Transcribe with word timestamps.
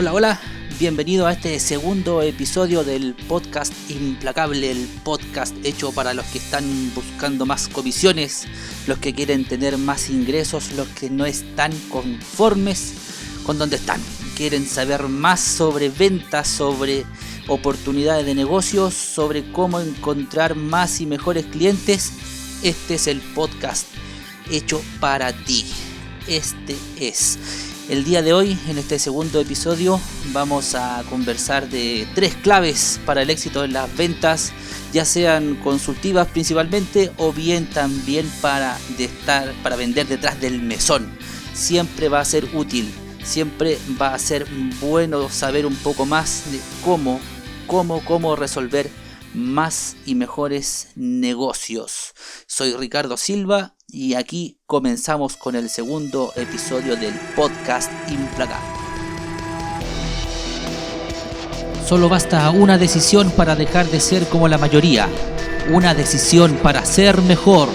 Hola, 0.00 0.14
hola, 0.14 0.40
bienvenido 0.78 1.26
a 1.26 1.32
este 1.32 1.60
segundo 1.60 2.22
episodio 2.22 2.84
del 2.84 3.14
podcast 3.28 3.70
Implacable, 3.90 4.70
el 4.70 4.88
podcast 5.04 5.54
hecho 5.62 5.92
para 5.92 6.14
los 6.14 6.24
que 6.24 6.38
están 6.38 6.64
buscando 6.94 7.44
más 7.44 7.68
comisiones, 7.68 8.46
los 8.86 8.96
que 8.96 9.12
quieren 9.12 9.44
tener 9.44 9.76
más 9.76 10.08
ingresos, 10.08 10.72
los 10.72 10.88
que 10.88 11.10
no 11.10 11.26
están 11.26 11.72
conformes 11.90 12.94
con 13.44 13.58
donde 13.58 13.76
están, 13.76 14.00
quieren 14.38 14.66
saber 14.66 15.02
más 15.02 15.38
sobre 15.38 15.90
ventas, 15.90 16.48
sobre 16.48 17.04
oportunidades 17.46 18.24
de 18.24 18.34
negocios, 18.34 18.94
sobre 18.94 19.52
cómo 19.52 19.80
encontrar 19.80 20.54
más 20.54 21.02
y 21.02 21.04
mejores 21.04 21.44
clientes. 21.44 22.12
Este 22.62 22.94
es 22.94 23.06
el 23.06 23.20
podcast 23.20 23.86
hecho 24.50 24.80
para 24.98 25.34
ti. 25.34 25.66
Este 26.26 26.74
es. 26.98 27.69
El 27.90 28.04
día 28.04 28.22
de 28.22 28.32
hoy, 28.32 28.56
en 28.68 28.78
este 28.78 29.00
segundo 29.00 29.40
episodio, 29.40 30.00
vamos 30.26 30.76
a 30.76 31.02
conversar 31.10 31.68
de 31.68 32.06
tres 32.14 32.36
claves 32.36 33.00
para 33.04 33.22
el 33.22 33.30
éxito 33.30 33.64
en 33.64 33.72
las 33.72 33.96
ventas, 33.96 34.52
ya 34.92 35.04
sean 35.04 35.56
consultivas 35.56 36.28
principalmente 36.28 37.10
o 37.16 37.32
bien 37.32 37.68
también 37.68 38.30
para, 38.40 38.78
estar, 38.96 39.52
para 39.64 39.74
vender 39.74 40.06
detrás 40.06 40.40
del 40.40 40.62
mesón. 40.62 41.10
Siempre 41.52 42.08
va 42.08 42.20
a 42.20 42.24
ser 42.24 42.48
útil, 42.54 42.94
siempre 43.24 43.76
va 44.00 44.14
a 44.14 44.18
ser 44.20 44.46
bueno 44.80 45.28
saber 45.28 45.66
un 45.66 45.74
poco 45.74 46.06
más 46.06 46.44
de 46.52 46.60
cómo, 46.84 47.18
cómo, 47.66 48.04
cómo 48.04 48.36
resolver 48.36 48.88
más 49.34 49.96
y 50.06 50.14
mejores 50.14 50.90
negocios. 50.94 52.14
Soy 52.46 52.72
Ricardo 52.74 53.16
Silva 53.16 53.74
y 53.92 54.14
aquí 54.14 54.58
comenzamos 54.66 55.36
con 55.36 55.54
el 55.54 55.68
segundo 55.68 56.32
episodio 56.36 56.96
del 56.96 57.14
podcast 57.34 57.90
Implacable. 58.10 58.80
Solo 61.86 62.08
basta 62.08 62.50
una 62.50 62.78
decisión 62.78 63.30
para 63.32 63.56
dejar 63.56 63.86
de 63.86 64.00
ser 64.00 64.26
como 64.28 64.48
la 64.48 64.58
mayoría, 64.58 65.08
una 65.72 65.94
decisión 65.94 66.54
para 66.62 66.84
ser 66.84 67.20
mejor, 67.22 67.68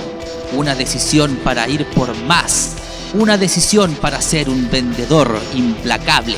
una 0.55 0.75
decisión 0.75 1.37
para 1.43 1.67
ir 1.67 1.85
por 1.87 2.15
más, 2.23 2.75
una 3.13 3.37
decisión 3.37 3.93
para 3.95 4.21
ser 4.21 4.49
un 4.49 4.69
vendedor 4.69 5.37
implacable. 5.53 6.37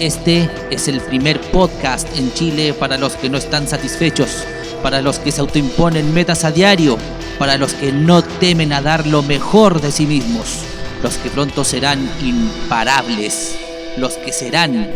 Este 0.00 0.50
es 0.70 0.88
el 0.88 1.00
primer 1.00 1.40
podcast 1.52 2.08
en 2.16 2.32
Chile 2.32 2.74
para 2.74 2.98
los 2.98 3.14
que 3.14 3.28
no 3.28 3.38
están 3.38 3.68
satisfechos, 3.68 4.44
para 4.82 5.00
los 5.02 5.18
que 5.18 5.32
se 5.32 5.40
autoimponen 5.40 6.12
metas 6.14 6.44
a 6.44 6.50
diario, 6.50 6.98
para 7.38 7.56
los 7.56 7.74
que 7.74 7.92
no 7.92 8.22
temen 8.22 8.72
a 8.72 8.82
dar 8.82 9.06
lo 9.06 9.22
mejor 9.22 9.80
de 9.80 9.92
sí 9.92 10.06
mismos, 10.06 10.60
los 11.02 11.16
que 11.18 11.30
pronto 11.30 11.64
serán 11.64 12.10
imparables, 12.22 13.58
los 13.96 14.14
que 14.14 14.32
serán 14.32 14.90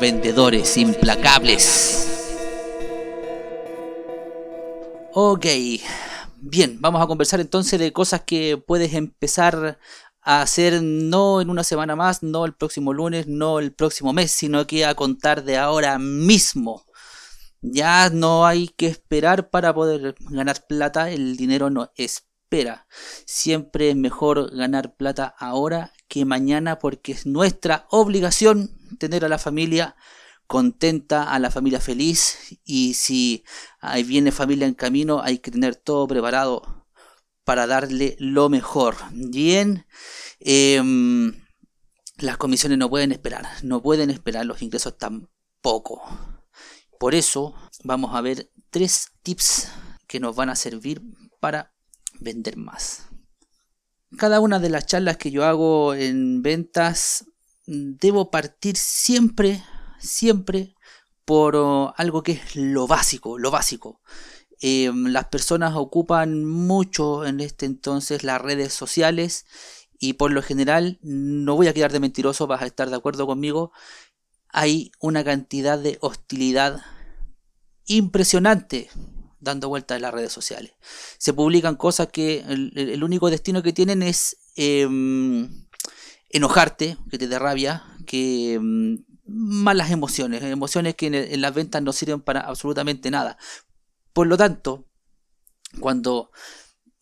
vendedores 0.00 0.76
implacables. 0.76 2.10
Ok, 5.12 5.46
bien, 6.40 6.78
vamos 6.80 7.00
a 7.00 7.06
conversar 7.06 7.40
entonces 7.40 7.78
de 7.78 7.92
cosas 7.92 8.22
que 8.22 8.56
puedes 8.56 8.94
empezar 8.94 9.78
a 10.22 10.42
hacer 10.42 10.82
no 10.82 11.40
en 11.40 11.50
una 11.50 11.62
semana 11.62 11.94
más, 11.94 12.22
no 12.22 12.44
el 12.44 12.54
próximo 12.54 12.92
lunes, 12.92 13.28
no 13.28 13.58
el 13.58 13.72
próximo 13.72 14.12
mes, 14.12 14.32
sino 14.32 14.66
que 14.66 14.84
a 14.84 14.94
contar 14.94 15.44
de 15.44 15.58
ahora 15.58 15.98
mismo. 15.98 16.84
Ya 17.66 18.10
no 18.10 18.44
hay 18.44 18.68
que 18.68 18.86
esperar 18.86 19.48
para 19.48 19.74
poder 19.74 20.16
ganar 20.20 20.66
plata, 20.66 21.10
el 21.10 21.38
dinero 21.38 21.70
no 21.70 21.90
espera. 21.96 22.86
Siempre 23.24 23.88
es 23.88 23.96
mejor 23.96 24.54
ganar 24.54 24.96
plata 24.96 25.34
ahora 25.38 25.94
que 26.06 26.26
mañana 26.26 26.78
porque 26.78 27.12
es 27.12 27.24
nuestra 27.24 27.86
obligación 27.88 28.70
tener 28.98 29.24
a 29.24 29.30
la 29.30 29.38
familia 29.38 29.96
contenta, 30.46 31.32
a 31.32 31.38
la 31.38 31.50
familia 31.50 31.80
feliz 31.80 32.58
y 32.64 32.94
si 32.94 33.44
viene 34.04 34.30
familia 34.30 34.66
en 34.66 34.74
camino 34.74 35.22
hay 35.22 35.38
que 35.38 35.50
tener 35.50 35.74
todo 35.74 36.06
preparado 36.06 36.86
para 37.44 37.66
darle 37.66 38.14
lo 38.18 38.50
mejor. 38.50 38.96
Bien, 39.10 39.86
em, 40.38 41.32
las 42.18 42.36
comisiones 42.36 42.76
no 42.76 42.90
pueden 42.90 43.10
esperar, 43.10 43.46
no 43.62 43.82
pueden 43.82 44.10
esperar 44.10 44.44
los 44.44 44.60
ingresos 44.60 44.98
tampoco. 44.98 46.02
Por 47.04 47.14
eso 47.14 47.52
vamos 47.82 48.14
a 48.14 48.22
ver 48.22 48.50
tres 48.70 49.08
tips 49.22 49.68
que 50.08 50.20
nos 50.20 50.34
van 50.34 50.48
a 50.48 50.56
servir 50.56 51.02
para 51.38 51.74
vender 52.18 52.56
más. 52.56 53.08
Cada 54.16 54.40
una 54.40 54.58
de 54.58 54.70
las 54.70 54.86
charlas 54.86 55.18
que 55.18 55.30
yo 55.30 55.44
hago 55.44 55.92
en 55.92 56.40
ventas 56.40 57.26
debo 57.66 58.30
partir 58.30 58.78
siempre, 58.78 59.62
siempre 59.98 60.76
por 61.26 61.56
oh, 61.56 61.92
algo 61.98 62.22
que 62.22 62.32
es 62.32 62.56
lo 62.56 62.86
básico, 62.86 63.38
lo 63.38 63.50
básico. 63.50 64.00
Em, 64.62 65.08
las 65.08 65.26
personas 65.26 65.74
ocupan 65.76 66.46
mucho 66.46 67.26
en 67.26 67.40
este 67.40 67.66
entonces 67.66 68.24
las 68.24 68.40
redes 68.40 68.72
sociales 68.72 69.44
y 69.98 70.14
por 70.14 70.32
lo 70.32 70.40
general, 70.40 70.98
no 71.02 71.54
voy 71.54 71.68
a 71.68 71.74
quedar 71.74 71.92
de 71.92 72.00
mentiroso, 72.00 72.46
vas 72.46 72.62
a 72.62 72.66
estar 72.66 72.88
de 72.88 72.96
acuerdo 72.96 73.26
conmigo, 73.26 73.72
hay 74.48 74.90
una 75.00 75.22
cantidad 75.22 75.78
de 75.78 75.98
hostilidad 76.00 76.82
impresionante 77.86 78.90
dando 79.40 79.68
vueltas 79.68 79.96
en 79.96 80.02
las 80.02 80.14
redes 80.14 80.32
sociales. 80.32 80.72
Se 81.18 81.32
publican 81.32 81.76
cosas 81.76 82.08
que 82.08 82.40
el, 82.40 83.04
único 83.04 83.30
destino 83.30 83.62
que 83.62 83.72
tienen 83.72 84.02
es 84.02 84.38
em, 84.56 85.66
enojarte, 86.30 86.96
que 87.10 87.18
te 87.18 87.28
dé 87.28 87.38
rabia, 87.38 87.84
que 88.06 88.54
em, 88.54 89.04
malas 89.26 89.90
emociones, 89.90 90.42
emociones 90.42 90.94
que 90.94 91.06
en, 91.06 91.40
las 91.40 91.54
ventas 91.54 91.82
no 91.82 91.92
sirven 91.92 92.20
para 92.20 92.40
absolutamente 92.40 93.10
nada. 93.10 93.36
Por 94.12 94.26
lo 94.26 94.36
tanto, 94.36 94.86
cuando 95.80 96.30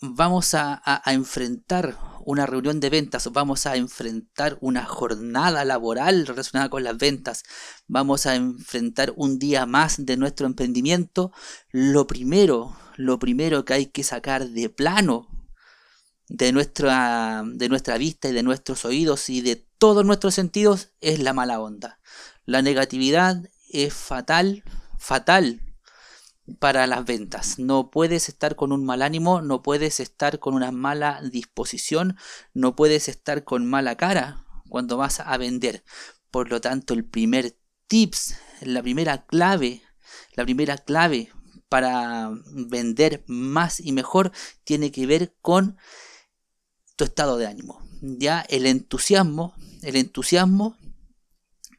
vamos 0.00 0.54
a 0.54 1.02
enfrentar 1.06 1.96
una 2.24 2.46
reunión 2.46 2.80
de 2.80 2.90
ventas, 2.90 3.30
vamos 3.32 3.66
a 3.66 3.76
enfrentar 3.76 4.58
una 4.60 4.84
jornada 4.84 5.64
laboral 5.64 6.26
relacionada 6.26 6.70
con 6.70 6.84
las 6.84 6.96
ventas, 6.98 7.42
vamos 7.86 8.26
a 8.26 8.34
enfrentar 8.34 9.12
un 9.16 9.38
día 9.38 9.66
más 9.66 10.04
de 10.04 10.16
nuestro 10.16 10.46
emprendimiento, 10.46 11.32
lo 11.70 12.06
primero, 12.06 12.76
lo 12.96 13.18
primero 13.18 13.64
que 13.64 13.74
hay 13.74 13.86
que 13.86 14.04
sacar 14.04 14.48
de 14.48 14.68
plano 14.68 15.28
de 16.28 16.52
nuestra, 16.52 17.42
de 17.44 17.68
nuestra 17.68 17.98
vista 17.98 18.28
y 18.28 18.32
de 18.32 18.42
nuestros 18.42 18.84
oídos 18.84 19.28
y 19.28 19.42
de 19.42 19.56
todos 19.78 20.04
nuestros 20.04 20.34
sentidos 20.34 20.90
es 21.00 21.18
la 21.18 21.32
mala 21.32 21.60
onda. 21.60 22.00
La 22.46 22.62
negatividad 22.62 23.48
es 23.68 23.92
fatal, 23.92 24.64
fatal 24.98 25.71
para 26.58 26.86
las 26.86 27.04
ventas. 27.04 27.58
No 27.58 27.90
puedes 27.90 28.28
estar 28.28 28.56
con 28.56 28.72
un 28.72 28.84
mal 28.84 29.02
ánimo, 29.02 29.42
no 29.42 29.62
puedes 29.62 30.00
estar 30.00 30.38
con 30.38 30.54
una 30.54 30.72
mala 30.72 31.20
disposición, 31.22 32.16
no 32.54 32.74
puedes 32.76 33.08
estar 33.08 33.44
con 33.44 33.66
mala 33.66 33.96
cara 33.96 34.44
cuando 34.68 34.96
vas 34.96 35.20
a 35.20 35.36
vender. 35.36 35.84
Por 36.30 36.50
lo 36.50 36.60
tanto, 36.60 36.94
el 36.94 37.04
primer 37.04 37.56
tips, 37.86 38.36
la 38.62 38.82
primera 38.82 39.26
clave, 39.26 39.82
la 40.34 40.44
primera 40.44 40.78
clave 40.78 41.30
para 41.68 42.30
vender 42.52 43.24
más 43.26 43.80
y 43.80 43.92
mejor 43.92 44.32
tiene 44.64 44.90
que 44.90 45.06
ver 45.06 45.34
con 45.40 45.76
tu 46.96 47.04
estado 47.04 47.38
de 47.38 47.46
ánimo. 47.46 47.80
Ya 48.00 48.40
el 48.48 48.66
entusiasmo, 48.66 49.54
el 49.82 49.96
entusiasmo 49.96 50.76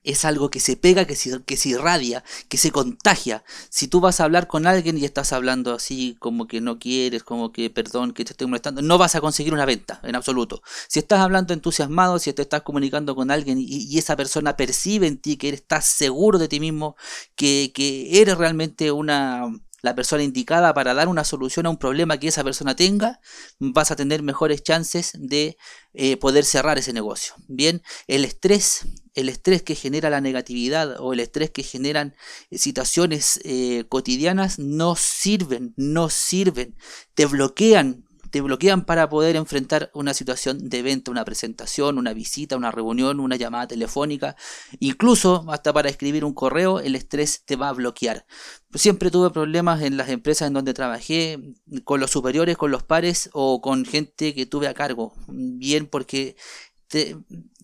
es 0.04 0.26
algo 0.26 0.50
que 0.50 0.60
se 0.60 0.76
pega, 0.76 1.06
que 1.06 1.16
se, 1.16 1.44
que 1.44 1.58
irradia, 1.66 2.24
que 2.50 2.58
se 2.58 2.72
contagia. 2.72 3.44
Si 3.70 3.88
tú 3.88 4.02
vas 4.02 4.20
a 4.20 4.26
hablar 4.26 4.48
con 4.48 4.68
alguien 4.68 4.98
y 4.98 5.06
estás 5.06 5.34
hablando 5.34 5.74
así 5.74 6.16
como 6.20 6.48
que 6.48 6.62
no 6.62 6.80
quieres, 6.80 7.24
como 7.24 7.52
que 7.52 7.70
perdón, 7.70 8.14
que 8.14 8.26
te 8.26 8.34
estoy 8.34 8.48
molestando, 8.48 8.82
no 8.82 8.98
vas 8.98 9.16
a 9.16 9.22
conseguir 9.22 9.54
una 9.54 9.66
venta, 9.66 10.00
en 10.04 10.16
absoluto. 10.16 10.62
Si 10.88 11.00
estás 11.00 11.20
hablando 11.20 11.54
entusiasmado, 11.54 12.20
si 12.20 12.34
te 12.34 12.42
estás 12.42 12.62
comunicando 12.62 13.16
con 13.16 13.32
alguien 13.32 13.58
y, 13.60 13.98
esa 13.98 14.16
persona 14.16 14.58
percibe 14.58 15.08
en 15.08 15.18
ti 15.18 15.38
que 15.38 15.50
estás 15.50 15.86
seguro 15.86 16.38
de 16.40 16.48
ti 16.48 16.60
mismo, 16.60 16.96
que, 17.36 17.72
que 17.74 18.22
eres 18.22 18.38
realmente 18.38 18.92
una 18.92 19.54
la 19.84 19.94
persona 19.96 20.24
indicada 20.24 20.74
para 20.74 20.94
dar 20.94 21.10
una 21.10 21.26
solución 21.26 21.66
a 21.66 21.70
un 21.70 21.78
problema 21.78 22.18
que 22.18 22.30
esa 22.30 22.44
persona 22.44 22.76
tenga, 22.76 23.20
vas 23.60 23.92
a 23.92 23.96
tener 23.98 24.24
mejores 24.24 24.64
chances 24.64 25.12
de 25.14 25.58
eh, 25.94 26.16
poder 26.18 26.46
cerrar 26.46 26.80
ese 26.80 26.94
negocio. 26.94 27.34
Bien, 27.50 27.84
el 28.08 28.24
estrés, 28.24 28.88
el 29.14 29.28
estrés 29.28 29.62
que 29.62 29.76
genera 29.76 30.10
la 30.10 30.22
negatividad 30.22 31.02
o 31.02 31.12
el 31.12 31.20
estrés 31.20 31.52
que 31.52 31.64
generan 31.64 32.16
eh, 32.50 32.58
situaciones 32.58 33.42
eh, 33.44 33.84
cotidianas 33.90 34.58
no 34.58 34.96
sirven, 34.96 35.74
no 35.76 36.10
sirven, 36.10 36.78
te 37.14 37.26
bloquean 37.26 38.06
te 38.34 38.42
bloquean 38.42 38.84
para 38.84 39.10
poder 39.10 39.36
enfrentar 39.36 39.92
una 39.94 40.16
situación 40.16 40.68
de 40.68 40.82
venta, 40.82 41.12
una 41.12 41.24
presentación, 41.24 42.00
una 42.00 42.14
visita, 42.14 42.58
una 42.58 42.72
reunión, 42.72 43.20
una 43.20 43.36
llamada 43.36 43.68
telefónica, 43.68 44.36
incluso 44.80 45.46
hasta 45.50 45.72
para 45.72 45.90
escribir 45.90 46.26
un 46.26 46.34
correo, 46.34 46.80
el 46.80 46.96
estrés 46.96 47.44
te 47.46 47.58
va 47.58 47.70
a 47.70 47.74
bloquear. 47.74 48.26
Siempre 48.74 49.12
tuve 49.12 49.30
problemas 49.30 49.84
en 49.84 49.98
las 49.98 50.10
empresas 50.10 50.48
en 50.48 50.54
donde 50.54 50.74
trabajé, 50.74 51.54
con 51.84 52.00
los 52.00 52.10
superiores, 52.10 52.58
con 52.58 52.72
los 52.72 52.82
pares 52.82 53.30
o 53.34 53.62
con 53.62 53.86
gente 53.86 54.34
que 54.34 54.48
tuve 54.48 54.68
a 54.68 54.74
cargo. 54.74 55.14
Bien, 55.28 55.86
porque 55.86 56.36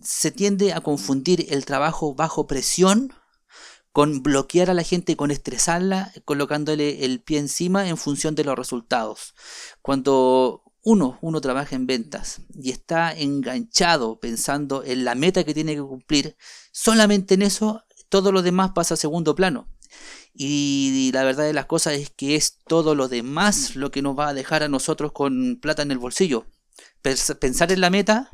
se 0.04 0.30
tiende 0.30 0.74
a 0.74 0.82
confundir 0.82 1.48
el 1.50 1.66
trabajo 1.66 2.14
bajo 2.14 2.46
presión 2.46 3.12
con 4.00 4.24
bloquear 4.24 4.70
a 4.70 4.74
la 4.74 4.84
gente, 4.84 5.18
con 5.18 5.30
estresarla, 5.30 6.14
colocándole 6.24 7.04
el 7.04 7.20
pie 7.20 7.38
encima 7.38 7.90
en 7.90 7.98
función 7.98 8.34
de 8.34 8.46
los 8.46 8.58
resultados. 8.58 9.36
Cuando 9.82 10.64
uno, 10.82 11.20
uno 11.22 11.42
trabaja 11.42 11.76
en 11.76 11.86
ventas 11.86 12.40
y 12.56 12.70
está 12.72 13.12
enganchado 13.12 14.18
pensando 14.22 14.86
en 14.86 15.04
la 15.04 15.16
meta 15.16 15.44
que 15.44 15.54
tiene 15.54 15.76
que 15.76 15.82
cumplir, 15.82 16.38
solamente 16.72 17.34
en 17.34 17.42
eso 17.42 17.84
todo 18.08 18.32
lo 18.32 18.42
demás 18.42 18.72
pasa 18.74 18.94
a 18.94 18.98
segundo 18.98 19.36
plano. 19.36 19.68
Y 20.34 21.12
la 21.14 21.26
verdad 21.26 21.44
de 21.44 21.52
las 21.52 21.66
cosas 21.66 21.96
es 21.96 22.10
que 22.10 22.38
es 22.38 22.60
todo 22.70 22.96
lo 22.96 23.10
demás 23.10 23.76
lo 23.76 23.92
que 23.92 24.02
nos 24.02 24.18
va 24.18 24.30
a 24.30 24.34
dejar 24.34 24.64
a 24.64 24.70
nosotros 24.70 25.12
con 25.12 25.60
plata 25.62 25.82
en 25.82 25.92
el 25.92 25.98
bolsillo. 25.98 26.46
Pensar 27.02 27.74
en 27.74 27.82
la 27.82 27.90
meta 27.90 28.32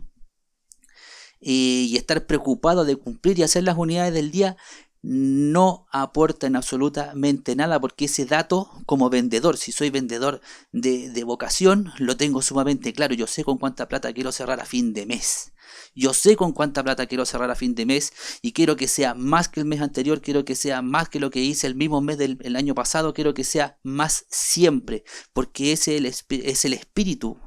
y 1.40 1.96
estar 1.98 2.26
preocupado 2.26 2.86
de 2.86 2.96
cumplir 2.96 3.40
y 3.40 3.44
hacer 3.44 3.64
las 3.64 3.78
unidades 3.78 4.14
del 4.14 4.32
día 4.32 4.58
no 5.08 5.86
aportan 5.92 6.56
absolutamente 6.56 7.56
nada 7.56 7.80
porque 7.80 8.06
ese 8.06 8.26
dato 8.26 8.72
como 8.88 9.12
vendedor, 9.12 9.56
si 9.56 9.72
soy 9.72 9.92
vendedor 9.92 10.42
de, 10.72 11.10
de, 11.12 11.24
vocación, 11.24 11.92
lo 12.00 12.18
tengo 12.18 12.42
sumamente 12.42 12.92
claro. 12.92 13.14
Yo 13.14 13.28
sé 13.28 13.44
con 13.44 13.60
cuánta 13.60 13.88
plata 13.88 14.12
quiero 14.14 14.32
cerrar 14.32 14.60
a 14.60 14.66
fin 14.66 14.94
de 14.94 15.06
mes. 15.06 15.54
Yo 15.94 16.16
sé 16.16 16.36
con 16.36 16.54
cuánta 16.54 16.84
plata 16.84 17.06
quiero 17.06 17.26
cerrar 17.26 17.52
a 17.52 17.56
fin 17.56 17.76
de 17.76 17.86
mes 17.86 18.14
y 18.42 18.54
quiero 18.54 18.76
que 18.76 18.88
sea 18.88 19.14
más 19.14 19.48
que 19.48 19.60
el 19.60 19.68
mes 19.68 19.82
anterior, 19.82 20.22
quiero 20.22 20.44
que 20.44 20.56
sea 20.56 20.82
más 20.82 21.08
que 21.08 21.20
lo 21.20 21.30
que 21.30 21.42
hice 21.42 21.68
el 21.68 21.76
mismo 21.76 22.02
mes 22.02 22.18
del 22.18 22.56
año 22.56 22.74
pasado, 22.74 23.14
quiero 23.14 23.36
que 23.36 23.44
sea 23.44 23.78
más 23.84 24.26
siempre, 24.30 25.04
porque 25.34 25.72
ese 25.72 25.98
es 25.98 26.66
el 26.66 26.74
espíritu 26.74 27.38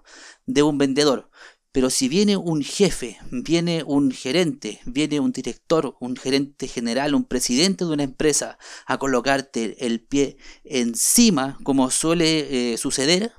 de 0.47 0.63
un 0.63 0.79
vendedor. 0.79 1.29
Pero 1.71 1.91
si 1.91 2.09
viene 2.09 2.37
un 2.37 2.63
jefe, 2.63 3.19
viene 3.31 3.83
un 3.87 4.11
gerente, 4.11 4.81
viene 4.87 5.21
un 5.21 5.33
director, 5.33 5.97
un 6.01 6.17
gerente 6.17 6.67
general, 6.67 7.15
un 7.15 7.25
presidente 7.25 7.85
de 7.85 7.93
una 7.93 8.05
empresa 8.05 8.59
a 8.87 8.99
colocarte 8.99 9.85
el 9.85 10.01
pie 10.01 10.39
encima, 10.65 11.59
como 11.63 11.91
suele 11.91 12.73
eh, 12.73 12.79
suceder, 12.79 13.33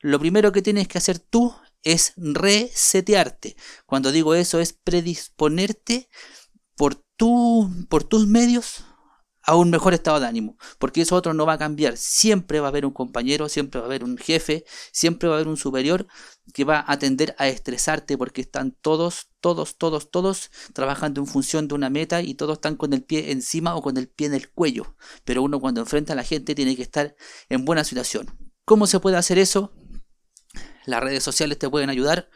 lo 0.00 0.18
primero 0.18 0.52
que 0.52 0.62
tienes 0.62 0.88
que 0.88 0.98
hacer 0.98 1.18
tú 1.18 1.54
es 1.82 2.14
resetearte. 2.16 3.56
Cuando 3.86 4.12
digo 4.12 4.34
eso 4.34 4.60
es 4.60 4.72
predisponerte 4.72 6.08
por, 6.76 6.94
tu, 7.16 7.70
por 7.88 8.04
tus 8.04 8.26
medios 8.26 8.84
a 9.48 9.56
un 9.56 9.70
mejor 9.70 9.94
estado 9.94 10.20
de 10.20 10.26
ánimo, 10.26 10.58
porque 10.78 11.00
eso 11.00 11.16
otro 11.16 11.32
no 11.32 11.46
va 11.46 11.54
a 11.54 11.58
cambiar. 11.58 11.96
Siempre 11.96 12.60
va 12.60 12.66
a 12.66 12.68
haber 12.68 12.84
un 12.84 12.92
compañero, 12.92 13.48
siempre 13.48 13.80
va 13.80 13.86
a 13.86 13.88
haber 13.88 14.04
un 14.04 14.18
jefe, 14.18 14.66
siempre 14.92 15.26
va 15.26 15.36
a 15.36 15.38
haber 15.38 15.48
un 15.48 15.56
superior 15.56 16.06
que 16.52 16.64
va 16.64 16.84
a 16.86 16.98
tender 16.98 17.34
a 17.38 17.48
estresarte 17.48 18.18
porque 18.18 18.42
están 18.42 18.72
todos, 18.82 19.30
todos, 19.40 19.78
todos, 19.78 20.10
todos 20.10 20.50
trabajando 20.74 21.22
en 21.22 21.26
función 21.26 21.66
de 21.66 21.74
una 21.74 21.88
meta 21.88 22.20
y 22.20 22.34
todos 22.34 22.58
están 22.58 22.76
con 22.76 22.92
el 22.92 23.02
pie 23.02 23.32
encima 23.32 23.74
o 23.74 23.80
con 23.80 23.96
el 23.96 24.10
pie 24.10 24.26
en 24.26 24.34
el 24.34 24.50
cuello. 24.50 24.94
Pero 25.24 25.42
uno 25.42 25.60
cuando 25.60 25.80
enfrenta 25.80 26.12
a 26.12 26.16
la 26.16 26.24
gente 26.24 26.54
tiene 26.54 26.76
que 26.76 26.82
estar 26.82 27.16
en 27.48 27.64
buena 27.64 27.84
situación. 27.84 28.26
¿Cómo 28.66 28.86
se 28.86 29.00
puede 29.00 29.16
hacer 29.16 29.38
eso? 29.38 29.72
Las 30.84 31.02
redes 31.02 31.22
sociales 31.24 31.58
te 31.58 31.70
pueden 31.70 31.88
ayudar 31.88 32.28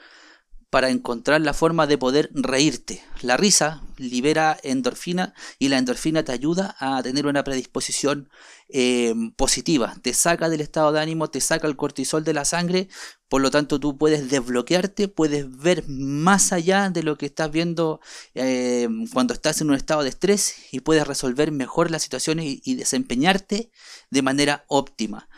para 0.72 0.88
encontrar 0.88 1.42
la 1.42 1.52
forma 1.52 1.86
de 1.86 1.98
poder 1.98 2.30
reírte. 2.32 3.04
La 3.20 3.36
risa 3.36 3.82
libera 3.98 4.56
endorfina 4.62 5.34
y 5.58 5.68
la 5.68 5.76
endorfina 5.76 6.24
te 6.24 6.32
ayuda 6.32 6.74
a 6.78 7.02
tener 7.02 7.26
una 7.26 7.44
predisposición 7.44 8.30
eh, 8.70 9.12
positiva. 9.36 9.94
Te 10.00 10.14
saca 10.14 10.48
del 10.48 10.62
estado 10.62 10.90
de 10.90 11.00
ánimo, 11.00 11.28
te 11.28 11.42
saca 11.42 11.66
el 11.66 11.76
cortisol 11.76 12.24
de 12.24 12.32
la 12.32 12.46
sangre, 12.46 12.88
por 13.28 13.42
lo 13.42 13.50
tanto 13.50 13.78
tú 13.80 13.98
puedes 13.98 14.30
desbloquearte, 14.30 15.08
puedes 15.08 15.54
ver 15.58 15.84
más 15.88 16.54
allá 16.54 16.88
de 16.88 17.02
lo 17.02 17.18
que 17.18 17.26
estás 17.26 17.50
viendo 17.50 18.00
eh, 18.34 18.88
cuando 19.12 19.34
estás 19.34 19.60
en 19.60 19.68
un 19.68 19.76
estado 19.76 20.02
de 20.02 20.08
estrés 20.08 20.54
y 20.72 20.80
puedes 20.80 21.06
resolver 21.06 21.52
mejor 21.52 21.90
las 21.90 22.02
situaciones 22.02 22.46
y 22.64 22.74
desempeñarte 22.76 23.70
de 24.08 24.22
manera 24.22 24.64
óptima. 24.68 25.28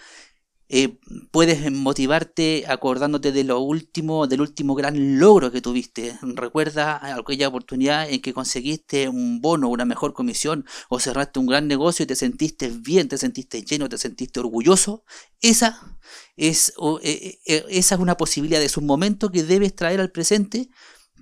Eh, 0.70 0.98
puedes 1.30 1.70
motivarte 1.70 2.64
acordándote 2.66 3.32
de 3.32 3.44
lo 3.44 3.60
último, 3.60 4.26
del 4.26 4.40
último 4.40 4.74
gran 4.74 5.18
logro 5.18 5.52
que 5.52 5.60
tuviste. 5.60 6.18
Recuerda 6.22 7.14
aquella 7.16 7.48
oportunidad 7.48 8.08
en 8.08 8.22
que 8.22 8.32
conseguiste 8.32 9.08
un 9.08 9.42
bono, 9.42 9.68
una 9.68 9.84
mejor 9.84 10.14
comisión 10.14 10.64
o 10.88 10.98
cerraste 10.98 11.38
un 11.38 11.46
gran 11.46 11.68
negocio 11.68 12.04
y 12.04 12.06
te 12.06 12.16
sentiste 12.16 12.70
bien, 12.70 13.08
te 13.08 13.18
sentiste 13.18 13.62
lleno, 13.62 13.88
te 13.88 13.98
sentiste 13.98 14.40
orgulloso. 14.40 15.04
Esa 15.42 15.98
es, 16.36 16.72
eh, 17.02 17.38
eh, 17.46 17.64
esa 17.68 17.94
es 17.96 18.00
una 18.00 18.16
posibilidad, 18.16 18.62
es 18.62 18.78
un 18.78 18.86
momento 18.86 19.30
que 19.30 19.42
debes 19.42 19.74
traer 19.74 20.00
al 20.00 20.12
presente 20.12 20.70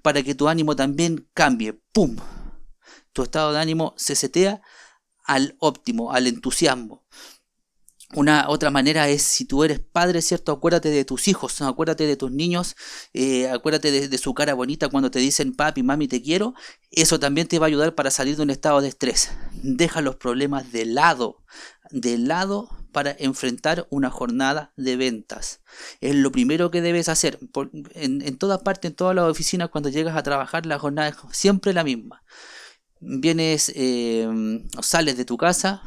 para 0.03 0.23
que 0.23 0.37
tu 0.37 0.49
ánimo 0.49 0.77
también 0.77 1.29
cambie. 1.35 1.81
¡Pum! 1.93 2.17
Tu 3.12 3.23
estado 3.23 3.53
de 3.53 3.61
ánimo 3.61 3.95
se 3.97 4.15
setea 4.15 4.62
al 5.25 5.56
óptimo, 5.59 6.12
al 6.12 6.27
entusiasmo. 6.27 7.05
Una 8.14 8.49
otra 8.49 8.70
manera 8.70 9.09
es 9.09 9.23
si 9.23 9.47
tú 9.47 9.64
eres 9.64 9.81
padre, 9.81 10.20
¿cierto? 10.20 10.53
Acuérdate 10.53 10.91
de 10.91 11.05
tus 11.05 11.29
hijos, 11.29 11.62
acuérdate 11.62 12.06
de 12.06 12.17
tus 12.17 12.31
niños, 12.31 12.76
eh, 13.14 13.49
acuérdate 13.49 14.09
de, 14.09 14.19
su 14.19 14.35
cara 14.35 14.53
bonita 14.53 14.88
cuando 14.88 15.11
te 15.11 15.19
dicen 15.19 15.55
papi, 15.55 15.82
mami, 15.82 16.09
te 16.09 16.20
quiero. 16.20 16.55
Eso 16.91 17.19
también 17.19 17.49
te 17.49 17.59
va 17.59 17.67
a 17.67 17.69
ayudar 17.69 17.94
para 17.94 18.11
salir 18.11 18.37
de 18.37 18.43
un 18.43 18.50
estado 18.50 18.82
de 18.82 18.88
estrés. 18.88 19.31
Deja 19.62 20.03
los 20.03 20.17
problemas 20.17 20.73
de 20.73 20.85
lado, 20.85 21.43
de 21.91 22.19
lado 22.19 22.69
para 22.93 23.17
enfrentar 23.19 23.87
una 23.88 24.11
jornada 24.11 24.75
de 24.76 24.97
ventas. 24.97 25.61
Es 26.03 26.14
lo 26.14 26.31
primero 26.31 26.70
que 26.70 26.82
debes 26.82 27.09
hacer. 27.09 27.38
en, 27.94 28.20
en 28.20 28.37
todas 28.37 28.61
partes, 28.61 28.91
en 28.91 28.97
todas 28.97 29.17
las 29.17 29.31
oficinas, 29.31 29.70
cuando 29.70 29.88
llegas 29.88 30.17
a 30.17 30.23
trabajar, 30.23 30.67
la 30.67 30.79
jornada 30.79 31.09
es 31.09 31.17
siempre 31.31 31.73
la 31.73 31.82
misma. 31.82 32.23
Vienes, 33.00 33.73
eh, 33.75 34.29
sales 34.81 35.17
de 35.17 35.25
tu 35.25 35.37
casa, 35.37 35.82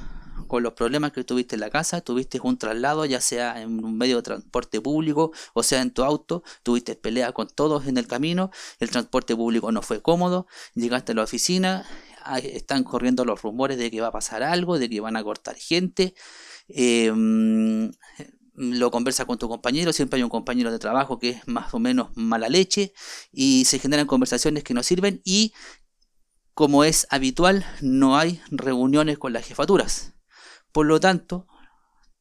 con 0.48 0.64
los 0.64 0.74
problemas 0.74 1.12
que 1.12 1.24
tuviste 1.24 1.56
en 1.56 1.62
la 1.62 1.70
casa, 1.70 2.02
tuviste 2.02 2.40
un 2.42 2.58
traslado, 2.58 3.06
ya 3.06 3.22
sea 3.22 3.62
en 3.62 3.84
un 3.84 3.98
medio 3.98 4.18
de 4.18 4.24
transporte 4.24 4.82
público 4.82 5.32
o 5.54 5.64
sea 5.64 5.82
en 5.82 5.92
tu 5.92 6.04
auto, 6.04 6.44
tuviste 6.64 6.96
pelea 6.96 7.32
con 7.32 7.48
todos 7.48 7.88
en 7.88 7.98
el 7.98 8.08
camino, 8.08 8.52
el 8.80 8.90
transporte 8.90 9.36
público 9.36 9.72
no 9.72 9.82
fue 9.82 10.02
cómodo, 10.02 10.48
llegaste 10.74 11.14
a 11.14 11.16
la 11.16 11.24
oficina, 11.24 11.86
están 12.44 12.84
corriendo 12.84 13.26
los 13.26 13.42
rumores 13.42 13.78
de 13.78 13.92
que 13.92 14.02
va 14.02 14.08
a 14.08 14.12
pasar 14.12 14.44
algo, 14.44 14.80
de 14.80 14.90
que 14.90 15.00
van 15.00 15.16
a 15.16 15.24
cortar 15.24 15.56
gente. 15.56 16.16
Em, 16.68 17.92
lo 18.56 18.90
conversa 18.90 19.26
con 19.26 19.38
tu 19.38 19.50
compañero, 19.50 19.92
siempre 19.94 20.18
hay 20.18 20.24
un 20.24 20.30
compañero 20.30 20.72
de 20.72 20.80
trabajo 20.80 21.20
que 21.20 21.30
es 21.30 21.48
más 21.48 21.74
o 21.74 21.80
menos 21.80 22.10
mala 22.16 22.48
leche 22.50 22.94
y 23.32 23.66
se 23.66 23.80
generan 23.80 24.08
conversaciones 24.08 24.64
que 24.64 24.74
no 24.74 24.82
sirven 24.82 25.22
y 25.26 25.54
como 26.54 26.86
es 26.86 27.06
habitual 27.10 27.66
no 27.82 28.18
hay 28.18 28.42
reuniones 28.50 29.18
con 29.18 29.34
las 29.34 29.46
jefaturas. 29.46 30.15
Por 30.76 30.88
lo 30.88 31.00
tanto, 31.00 31.48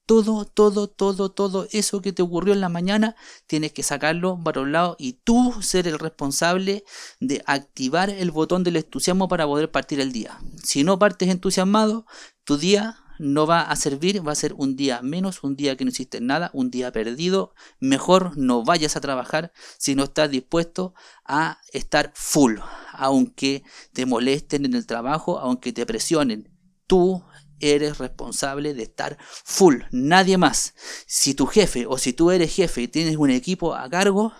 todo, 0.06 0.44
todo, 0.44 0.86
todo, 0.86 1.32
todo 1.32 1.66
eso 1.72 2.00
que 2.00 2.12
te 2.12 2.22
ocurrió 2.22 2.54
en 2.54 2.60
la 2.60 2.68
mañana, 2.68 3.16
tienes 3.48 3.72
que 3.72 3.82
sacarlo 3.82 4.40
para 4.44 4.60
un 4.60 4.70
lado 4.70 4.94
y 4.96 5.14
tú 5.14 5.60
ser 5.60 5.88
el 5.88 5.98
responsable 5.98 6.84
de 7.18 7.42
activar 7.46 8.10
el 8.10 8.30
botón 8.30 8.62
del 8.62 8.76
entusiasmo 8.76 9.26
para 9.26 9.44
poder 9.44 9.72
partir 9.72 9.98
el 9.98 10.12
día. 10.12 10.38
Si 10.62 10.84
no 10.84 11.00
partes 11.00 11.30
entusiasmado, 11.30 12.06
tu 12.44 12.56
día 12.56 12.96
no 13.18 13.44
va 13.44 13.62
a 13.62 13.74
servir, 13.74 14.24
va 14.24 14.30
a 14.30 14.36
ser 14.36 14.54
un 14.56 14.76
día 14.76 15.02
menos, 15.02 15.42
un 15.42 15.56
día 15.56 15.76
que 15.76 15.84
no 15.84 15.90
hiciste 15.90 16.20
nada, 16.20 16.52
un 16.54 16.70
día 16.70 16.92
perdido. 16.92 17.56
Mejor 17.80 18.38
no 18.38 18.62
vayas 18.62 18.94
a 18.94 19.00
trabajar 19.00 19.50
si 19.78 19.96
no 19.96 20.04
estás 20.04 20.30
dispuesto 20.30 20.94
a 21.24 21.58
estar 21.72 22.12
full, 22.14 22.58
aunque 22.92 23.64
te 23.92 24.06
molesten 24.06 24.64
en 24.64 24.74
el 24.74 24.86
trabajo, 24.86 25.40
aunque 25.40 25.72
te 25.72 25.84
presionen. 25.84 26.54
Tú 26.86 27.24
eres 27.72 27.98
responsable 27.98 28.74
de 28.74 28.82
estar 28.82 29.16
full, 29.20 29.82
nadie 29.90 30.38
más. 30.38 30.74
Si 31.06 31.34
tu 31.34 31.46
jefe 31.46 31.86
o 31.86 31.98
si 31.98 32.12
tú 32.12 32.30
eres 32.30 32.54
jefe 32.54 32.82
y 32.82 32.88
tienes 32.88 33.16
un 33.16 33.30
equipo 33.30 33.74
a 33.74 33.88
cargo, 33.88 34.32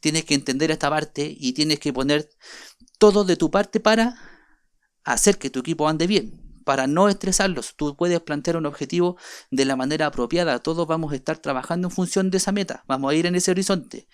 tienes 0.00 0.24
que 0.24 0.34
entender 0.34 0.70
esta 0.70 0.90
parte 0.90 1.34
y 1.36 1.52
tienes 1.52 1.78
que 1.78 1.92
poner 1.92 2.28
todo 2.98 3.24
de 3.24 3.36
tu 3.36 3.50
parte 3.50 3.80
para 3.80 4.16
hacer 5.04 5.38
que 5.38 5.50
tu 5.50 5.60
equipo 5.60 5.88
ande 5.88 6.06
bien, 6.06 6.60
para 6.64 6.86
no 6.86 7.08
estresarlos. 7.08 7.74
Tú 7.76 7.96
puedes 7.96 8.20
plantear 8.20 8.56
un 8.56 8.66
objetivo 8.66 9.16
de 9.50 9.64
la 9.64 9.76
manera 9.76 10.06
apropiada. 10.06 10.58
Todos 10.58 10.86
vamos 10.86 11.12
a 11.12 11.16
estar 11.16 11.38
trabajando 11.38 11.88
en 11.88 11.92
función 11.92 12.30
de 12.30 12.38
esa 12.38 12.52
meta. 12.52 12.84
Vamos 12.88 13.10
a 13.10 13.14
ir 13.14 13.26
en 13.26 13.36
ese 13.36 13.50
horizonte. 13.50 14.08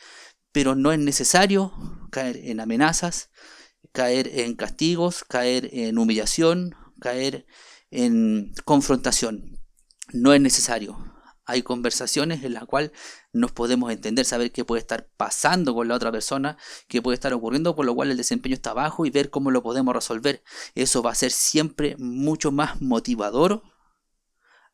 Pero 0.53 0.75
no 0.75 0.93
es 0.93 0.99
necesario 0.99 1.73
caer 2.11 2.37
en 2.37 2.61
amenazas, 2.61 3.31
caer 3.93 4.29
en 4.29 4.55
castigos, 4.55 5.25
caer 5.25 5.71
en 5.73 5.97
humillación, 5.97 6.75
caer 7.01 7.47
en 7.93 8.53
confrontación. 8.65 9.61
No 10.13 10.33
es 10.33 10.41
necesario. 10.41 10.99
Hay 11.45 11.63
conversaciones 11.63 12.43
en 12.45 12.55
las 12.55 12.65
cuales 12.65 12.93
nos 13.33 13.53
podemos 13.53 13.93
entender, 13.93 14.25
saber 14.25 14.53
qué 14.53 14.65
puede 14.65 14.81
estar 14.81 15.09
pasando 15.17 15.75
con 15.75 15.89
la 15.89 15.95
otra 15.95 16.11
persona, 16.13 16.57
qué 16.89 17.03
puede 17.03 17.15
estar 17.15 17.33
ocurriendo, 17.33 17.77
por 17.77 17.85
lo 17.85 17.95
cual 17.95 18.11
el 18.11 18.17
desempeño 18.17 18.55
está 18.55 18.73
bajo 18.73 19.07
y 19.07 19.11
ver 19.11 19.31
cómo 19.31 19.51
lo 19.51 19.63
podemos 19.63 19.95
resolver. 19.95 20.43
Eso 20.75 21.03
va 21.03 21.13
a 21.13 21.17
ser 21.17 21.31
siempre 21.31 21.97
mucho 21.99 22.53
más 22.53 22.81
motivador 22.81 23.63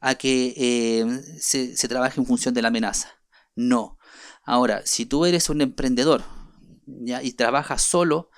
a 0.01 0.15
que 0.15 0.55
eh, 0.57 1.23
se, 1.41 1.77
se 1.77 1.89
trabaje 1.89 2.21
en 2.21 2.27
función 2.27 2.55
de 2.55 2.63
la 2.63 2.69
amenaza. 2.69 3.09
No. 3.57 3.99
Ahora, 4.45 4.83
si 4.87 5.07
tú 5.07 5.25
eres 5.25 5.49
un 5.49 5.61
emprendedor 5.61 6.23
¿ya? 6.87 7.23
y 7.23 7.33
trabajas 7.33 7.83
solo, 7.83 8.31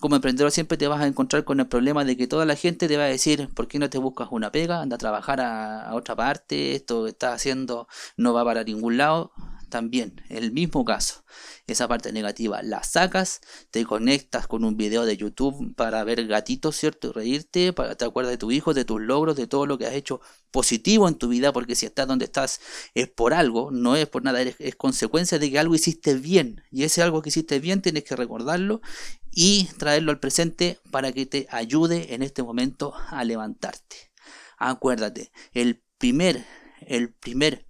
como 0.00 0.16
emprendedor 0.16 0.50
siempre 0.50 0.78
te 0.78 0.88
vas 0.88 1.00
a 1.00 1.06
encontrar 1.06 1.44
con 1.44 1.60
el 1.60 1.66
problema 1.68 2.04
de 2.04 2.16
que 2.16 2.26
toda 2.26 2.44
la 2.46 2.56
gente 2.56 2.88
te 2.88 2.96
va 2.96 3.04
a 3.04 3.06
decir, 3.06 3.48
¿por 3.54 3.68
qué 3.68 3.78
no 3.78 3.90
te 3.90 3.98
buscas 3.98 4.28
una 4.30 4.52
pega? 4.52 4.80
Anda 4.80 4.96
a 4.96 4.98
trabajar 4.98 5.40
a, 5.40 5.82
a 5.82 5.94
otra 5.94 6.16
parte, 6.16 6.74
esto 6.74 7.04
que 7.04 7.10
estás 7.10 7.34
haciendo 7.34 7.88
no 8.16 8.32
va 8.32 8.44
para 8.44 8.64
ningún 8.64 8.96
lado 8.96 9.32
también, 9.72 10.22
el 10.28 10.52
mismo 10.52 10.84
caso. 10.84 11.24
Esa 11.66 11.88
parte 11.88 12.12
negativa 12.12 12.62
la 12.62 12.84
sacas, 12.84 13.40
te 13.70 13.86
conectas 13.86 14.46
con 14.46 14.64
un 14.64 14.76
video 14.76 15.06
de 15.06 15.16
YouTube 15.16 15.74
para 15.74 16.04
ver 16.04 16.26
gatitos, 16.26 16.76
¿cierto? 16.76 17.08
Y 17.08 17.12
reírte, 17.12 17.72
para 17.72 17.94
te 17.94 18.04
acuerdas 18.04 18.32
de 18.32 18.36
tu 18.36 18.50
hijo, 18.50 18.74
de 18.74 18.84
tus 18.84 19.00
logros, 19.00 19.34
de 19.34 19.46
todo 19.46 19.64
lo 19.64 19.78
que 19.78 19.86
has 19.86 19.94
hecho 19.94 20.20
positivo 20.50 21.08
en 21.08 21.14
tu 21.14 21.28
vida, 21.28 21.54
porque 21.54 21.74
si 21.74 21.86
estás 21.86 22.06
donde 22.06 22.26
estás 22.26 22.60
es 22.92 23.08
por 23.08 23.32
algo, 23.32 23.70
no 23.70 23.96
es 23.96 24.06
por 24.06 24.22
nada, 24.22 24.42
es, 24.42 24.76
consecuencia 24.76 25.38
de 25.38 25.50
que 25.50 25.58
algo 25.58 25.74
hiciste 25.74 26.16
bien. 26.16 26.62
Y 26.70 26.84
ese 26.84 27.00
algo 27.00 27.22
que 27.22 27.30
hiciste 27.30 27.58
bien 27.58 27.80
tienes 27.80 28.04
que 28.04 28.14
recordarlo 28.14 28.82
y 29.30 29.70
traerlo 29.78 30.12
al 30.12 30.20
presente 30.20 30.80
para 30.90 31.12
que 31.12 31.24
te 31.24 31.46
ayude 31.50 32.14
en 32.14 32.22
este 32.22 32.42
momento 32.42 32.92
a 33.08 33.24
levantarte. 33.24 34.12
Acuérdate, 34.58 35.32
el 35.54 35.82
primer, 35.96 36.44
el 36.86 37.14
primer 37.14 37.66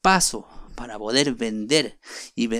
paso 0.00 0.46
para 0.74 0.98
poder 0.98 1.34
vender 1.34 1.98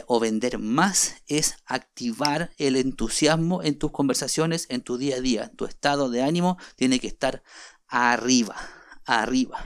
o 0.06 0.20
vender 0.20 0.58
más 0.58 1.16
es 1.26 1.56
activar 1.66 2.50
el 2.58 2.76
entusiasmo 2.76 3.62
en 3.62 3.78
tus 3.78 3.90
conversaciones, 3.90 4.66
en 4.68 4.82
tu 4.82 4.98
día 4.98 5.16
a 5.16 5.20
día. 5.20 5.52
Tu 5.56 5.64
estado 5.64 6.10
de 6.10 6.22
ánimo 6.22 6.58
tiene 6.76 7.00
que 7.00 7.08
estar 7.08 7.42
arriba, 7.88 8.56
arriba. 9.04 9.64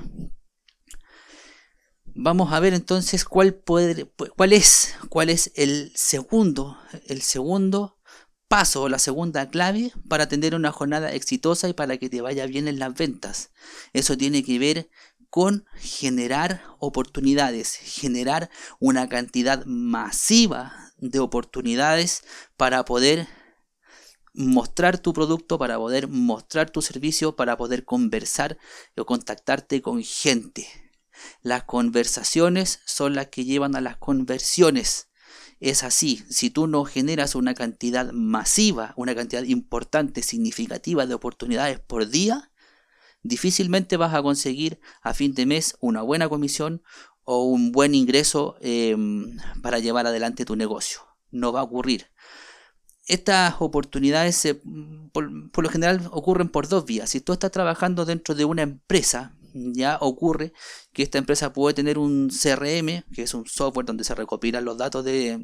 Vamos 2.18 2.52
a 2.52 2.60
ver 2.60 2.72
entonces 2.72 3.26
cuál, 3.26 3.54
puede, 3.54 4.10
cuál 4.36 4.54
es, 4.54 4.94
cuál 5.10 5.28
es 5.28 5.52
el 5.54 5.92
segundo, 5.94 6.78
el 7.08 7.20
segundo 7.20 7.98
paso 8.48 8.82
o 8.82 8.88
la 8.88 8.98
segunda 8.98 9.48
clave 9.50 9.92
para 10.08 10.28
tener 10.28 10.54
una 10.54 10.72
jornada 10.72 11.12
exitosa 11.12 11.68
y 11.68 11.72
para 11.72 11.98
que 11.98 12.08
te 12.08 12.20
vaya 12.20 12.46
bien 12.46 12.68
en 12.68 12.78
las 12.78 12.94
ventas. 12.94 13.50
Eso 13.92 14.16
tiene 14.16 14.42
que 14.42 14.58
ver 14.58 14.88
con 15.30 15.66
generar 15.76 16.62
oportunidades, 16.78 17.75
generar 17.75 18.50
una 18.78 19.09
cantidad 19.09 19.64
masiva 19.66 20.92
de 20.99 21.18
oportunidades 21.18 22.23
para 22.56 22.85
poder 22.85 23.28
mostrar 24.35 24.99
tu 24.99 25.12
producto, 25.12 25.59
para 25.59 25.78
poder 25.78 26.09
mostrar 26.09 26.71
tu 26.71 26.83
servicio, 26.83 27.37
para 27.37 27.56
poder 27.56 27.85
conversar 27.85 28.59
o 28.97 29.06
contactarte 29.06 29.80
con 29.80 30.02
gente. 30.02 30.66
Las 31.42 31.64
conversaciones 31.64 32.80
son 32.85 33.14
las 33.14 33.28
que 33.28 33.45
llevan 33.45 33.75
a 33.75 33.80
las 33.80 33.97
conversiones. 33.97 35.09
Es 35.59 35.83
así, 35.83 36.23
si 36.28 36.50
tú 36.50 36.66
no 36.66 36.85
generas 36.85 37.35
una 37.35 37.54
cantidad 37.54 38.12
masiva, 38.12 38.92
una 38.97 39.14
cantidad 39.14 39.42
importante, 39.42 40.23
significativa 40.23 41.06
de 41.06 41.14
oportunidades 41.14 41.80
por 41.80 42.09
día, 42.09 42.50
difícilmente 43.28 43.97
vas 43.97 44.14
a 44.14 44.23
conseguir 44.23 44.80
a 45.02 45.14
fin 45.14 45.35
de 45.35 45.47
mes 45.47 45.76
una 45.80 46.02
buena 46.02 46.28
comisión 46.28 46.83
o 47.25 47.45
un 47.45 47.73
buen 47.73 47.95
ingreso 47.95 48.56
em, 48.61 49.37
para 49.62 49.80
llevar 49.80 50.06
adelante 50.06 50.45
tu 50.45 50.56
negocio. 50.56 51.00
No 51.30 51.52
va 51.52 51.61
a 51.61 51.64
ocurrir. 51.64 52.06
Estas 53.06 53.56
oportunidades 53.59 54.56
por, 55.12 55.30
lo 55.62 55.68
general 55.68 56.09
ocurren 56.12 56.49
por 56.49 56.68
dos 56.68 56.85
vías. 56.85 57.11
Si 57.11 57.21
tú 57.21 57.33
estás 57.33 57.50
trabajando 57.50 58.04
dentro 58.04 58.35
de 58.35 58.45
una 58.45 58.62
empresa, 58.62 59.37
ya 59.54 59.99
ocurre 60.00 60.52
que 60.92 61.02
esta 61.02 61.18
empresa 61.18 61.52
puede 61.52 61.75
tener 61.75 61.99
un 61.99 62.28
CRM, 62.30 63.04
que 63.12 63.23
es 63.23 63.35
un 63.35 63.47
software 63.47 63.87
donde 63.87 64.04
se 64.04 64.14
recopilan 64.14 64.64
los 64.64 64.76
datos 64.76 65.04
de, 65.04 65.38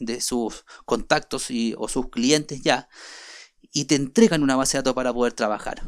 de 0.00 0.20
sus 0.20 0.64
contactos 0.84 1.50
y, 1.50 1.74
o 1.76 1.88
sus 1.88 2.08
clientes 2.10 2.62
ya, 2.62 2.88
y 3.72 3.84
te 3.84 3.94
entregan 3.94 4.42
una 4.42 4.56
base 4.56 4.76
de 4.76 4.80
datos 4.80 4.94
para 4.94 5.12
poder 5.12 5.34
trabajar 5.34 5.82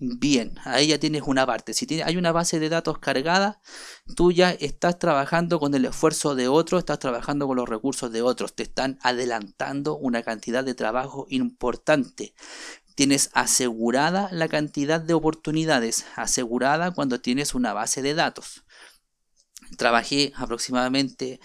bien, 0.00 0.54
ahí 0.64 0.88
ya 0.88 0.98
tienes 0.98 1.22
una 1.26 1.46
parte. 1.46 1.74
Si 1.74 1.86
hay 2.00 2.16
una 2.16 2.32
base 2.32 2.58
de 2.60 2.68
datos 2.68 2.98
cargada, 2.98 3.60
tú 4.16 4.32
ya 4.32 4.52
estás 4.52 4.98
trabajando 4.98 5.58
con 5.58 5.74
el 5.74 5.84
esfuerzo 5.84 6.34
de 6.34 6.48
otros, 6.48 6.80
estás 6.80 6.98
trabajando 6.98 7.46
con 7.46 7.56
los 7.56 7.68
recursos 7.68 8.12
de 8.12 8.22
otros, 8.22 8.54
te 8.54 8.62
están 8.62 8.98
adelantando 9.02 9.96
una 9.96 10.22
cantidad 10.22 10.64
de 10.64 10.74
trabajo 10.74 11.26
importante. 11.28 12.34
Tienes 12.94 13.30
asegurada 13.32 14.28
la 14.32 14.48
cantidad 14.48 15.00
de 15.00 15.14
oportunidades, 15.14 16.06
asegurada 16.16 16.92
cuando 16.92 17.20
tienes 17.20 17.54
una 17.54 17.72
base 17.72 18.02
de 18.02 18.14
datos. 18.14 18.64
Trabajé 19.76 20.32
aproximadamente 20.36 21.40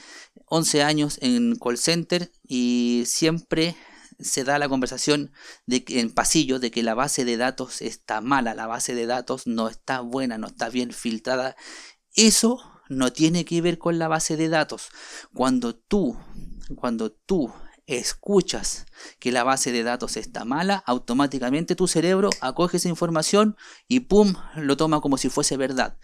11 0.46 0.84
años 0.84 1.20
en 1.22 1.56
call 1.56 1.78
center 1.78 2.32
y 2.48 3.04
siempre 3.06 3.76
se 4.24 4.44
da 4.44 4.60
la 4.60 4.70
conversación 4.70 5.32
de 5.66 5.84
que, 5.84 6.00
en 6.00 6.12
pasillo 6.12 6.60
de 6.60 6.72
que 6.72 6.84
la 6.84 6.94
base 6.94 7.26
de 7.26 7.38
datos 7.38 7.82
está 7.82 8.22
mala, 8.22 8.54
la 8.54 8.68
base 8.68 8.96
de 8.96 9.06
datos 9.06 9.48
no 9.48 9.68
está 9.68 10.02
buena, 10.02 10.38
no 10.38 10.48
está 10.48 10.70
bien 10.70 10.92
filtrada. 10.92 11.56
Eso 12.16 12.60
no 12.90 13.12
tiene 13.14 13.46
que 13.46 13.62
ver 13.62 13.78
con 13.78 14.00
la 14.00 14.08
base 14.08 14.38
de 14.38 14.50
datos. 14.50 14.90
Cuando 15.34 15.76
tú, 15.76 16.18
cuando 16.76 17.12
tú 17.12 17.52
escuchas 17.86 18.86
que 19.20 19.32
la 19.32 19.44
base 19.44 19.72
de 19.72 19.84
datos 19.84 20.18
está 20.18 20.46
mala, 20.46 20.84
automáticamente 20.86 21.76
tu 21.76 21.88
cerebro 21.88 22.30
acoge 22.42 22.78
esa 22.78 22.90
información 22.90 23.58
y 23.88 24.02
pum, 24.02 24.36
lo 24.56 24.78
toma 24.78 25.02
como 25.02 25.18
si 25.18 25.30
fuese 25.30 25.58
verdad. 25.58 25.98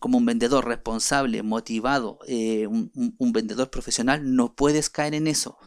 Como 0.00 0.18
un 0.18 0.26
vendedor 0.26 0.66
responsable, 0.66 1.42
motivado, 1.42 2.18
eh, 2.26 2.66
un 2.66 3.32
vendedor 3.32 3.70
profesional, 3.70 4.34
no 4.34 4.54
puedes 4.54 4.90
caer 4.90 5.14
en 5.14 5.26
eso 5.26 5.58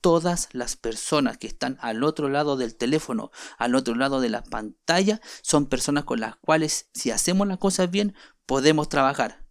todas 0.00 0.48
las 0.52 0.76
personas 0.76 1.38
que 1.38 1.46
están 1.46 1.78
al 1.80 2.04
otro 2.04 2.28
lado 2.28 2.56
del 2.56 2.76
teléfono, 2.76 3.30
al 3.58 3.74
otro 3.74 3.94
lado 3.94 4.20
de 4.20 4.28
la 4.28 4.42
pantalla, 4.42 5.20
son 5.42 5.66
personas 5.66 6.04
con 6.04 6.20
las 6.20 6.36
cuales 6.36 6.88
si 6.94 7.10
hacemos 7.10 7.46
las 7.46 7.58
cosas 7.58 7.90
bien 7.90 8.14
podemos 8.46 8.88
trabajar. 8.88 9.44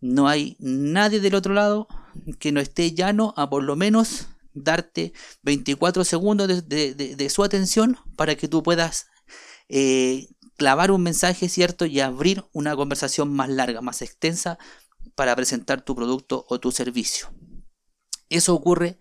No 0.00 0.28
hay 0.28 0.56
nadie 0.60 1.20
del 1.20 1.34
otro 1.34 1.54
lado 1.54 1.88
que 2.38 2.52
no 2.52 2.60
esté 2.60 2.92
llano 2.92 3.32
a 3.36 3.48
por 3.48 3.62
lo 3.62 3.76
menos 3.76 4.28
darte 4.52 5.12
24 5.42 6.04
segundos 6.04 6.68
de, 6.68 7.30
su 7.30 7.42
atención 7.42 7.98
para 8.16 8.36
que 8.36 8.48
tú 8.48 8.62
puedas 8.62 9.08
eh, 9.68 10.28
clavar 10.56 10.90
un 10.90 11.02
mensaje, 11.02 11.48
¿cierto? 11.48 11.86
Y 11.86 12.00
abrir 12.00 12.44
una 12.52 12.76
conversación 12.76 13.32
más 13.32 13.48
larga, 13.48 13.80
más 13.80 14.02
extensa 14.02 14.58
para 15.14 15.34
presentar 15.36 15.82
tu 15.82 15.94
producto 15.94 16.46
o 16.48 16.60
tu 16.60 16.70
servicio. 16.72 17.32
Eso 18.28 18.54
ocurre 18.54 18.98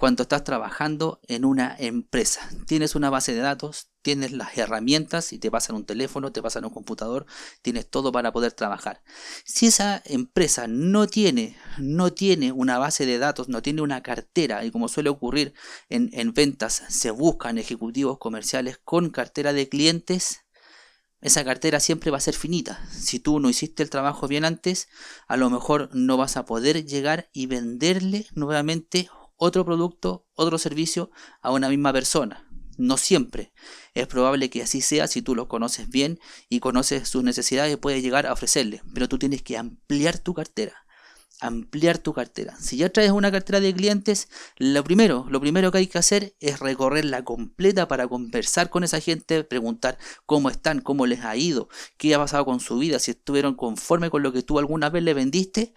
cuando 0.00 0.22
estás 0.22 0.44
trabajando 0.44 1.20
en 1.28 1.44
una 1.44 1.76
empresa. 1.78 2.48
Tienes 2.66 2.94
una 2.94 3.10
base 3.10 3.34
de 3.34 3.40
datos, 3.40 3.90
tienes 4.00 4.32
las 4.32 4.56
herramientas 4.56 5.34
y 5.34 5.38
te 5.38 5.50
pasan 5.50 5.76
un 5.76 5.84
teléfono, 5.84 6.32
te 6.32 6.40
pasan 6.40 6.64
un 6.64 6.70
computador, 6.70 7.26
tienes 7.60 7.90
todo 7.90 8.10
para 8.10 8.32
poder 8.32 8.52
trabajar. 8.52 9.02
Si 9.44 9.66
esa 9.66 10.00
empresa 10.06 10.66
no 10.68 11.06
tiene, 11.06 11.58
no 11.76 12.14
tiene 12.14 12.50
una 12.50 12.78
base 12.78 13.04
de 13.04 13.18
datos, 13.18 13.50
no 13.50 13.60
tiene 13.60 13.82
una 13.82 14.02
cartera, 14.02 14.64
y 14.64 14.70
como 14.70 14.88
suele 14.88 15.10
ocurrir 15.10 15.52
en, 15.90 16.08
en 16.14 16.32
ventas, 16.32 16.82
se 16.88 17.10
buscan 17.10 17.58
ejecutivos 17.58 18.16
comerciales 18.16 18.80
con 18.82 19.10
cartera 19.10 19.52
de 19.52 19.68
clientes, 19.68 20.46
esa 21.20 21.44
cartera 21.44 21.78
siempre 21.78 22.10
va 22.10 22.16
a 22.16 22.22
ser 22.22 22.34
finita. 22.34 22.82
Si 22.90 23.20
tú 23.20 23.38
no 23.38 23.50
hiciste 23.50 23.82
el 23.82 23.90
trabajo 23.90 24.28
bien 24.28 24.46
antes, 24.46 24.88
a 25.28 25.36
lo 25.36 25.50
mejor 25.50 25.90
no 25.92 26.16
vas 26.16 26.38
a 26.38 26.46
poder 26.46 26.86
llegar 26.86 27.28
y 27.34 27.44
venderle 27.44 28.26
nuevamente 28.32 29.10
otro 29.40 29.64
producto, 29.64 30.26
otro 30.34 30.58
servicio 30.58 31.10
a 31.40 31.50
una 31.50 31.70
misma 31.70 31.94
persona. 31.94 32.46
No 32.76 32.98
siempre. 32.98 33.52
Es 33.94 34.06
probable 34.06 34.50
que 34.50 34.62
así 34.62 34.82
sea 34.82 35.06
si 35.06 35.22
tú 35.22 35.34
lo 35.34 35.48
conoces 35.48 35.88
bien 35.88 36.20
y 36.50 36.60
conoces 36.60 37.08
sus 37.08 37.24
necesidades 37.24 37.78
puedes 37.78 38.02
llegar 38.02 38.26
a 38.26 38.34
ofrecerle. 38.34 38.82
Pero 38.92 39.08
tú 39.08 39.18
tienes 39.18 39.40
que 39.42 39.56
ampliar 39.56 40.18
tu 40.18 40.34
cartera. 40.34 40.84
Ampliar 41.40 41.96
tu 41.96 42.12
cartera. 42.12 42.54
Si 42.60 42.76
ya 42.76 42.90
traes 42.90 43.12
una 43.12 43.32
cartera 43.32 43.60
de 43.60 43.74
clientes, 43.74 44.28
lo 44.58 44.84
primero, 44.84 45.26
lo 45.30 45.40
primero 45.40 45.72
que 45.72 45.78
hay 45.78 45.86
que 45.86 45.96
hacer 45.96 46.36
es 46.38 46.60
recorrerla 46.60 47.24
completa 47.24 47.88
para 47.88 48.06
conversar 48.08 48.68
con 48.68 48.84
esa 48.84 49.00
gente, 49.00 49.42
preguntar 49.42 49.96
cómo 50.26 50.50
están, 50.50 50.82
cómo 50.82 51.06
les 51.06 51.24
ha 51.24 51.34
ido, 51.34 51.70
qué 51.96 52.14
ha 52.14 52.18
pasado 52.18 52.44
con 52.44 52.60
su 52.60 52.76
vida, 52.76 52.98
si 52.98 53.12
estuvieron 53.12 53.54
conformes 53.54 54.10
con 54.10 54.22
lo 54.22 54.34
que 54.34 54.42
tú 54.42 54.58
alguna 54.58 54.90
vez 54.90 55.02
le 55.02 55.14
vendiste 55.14 55.72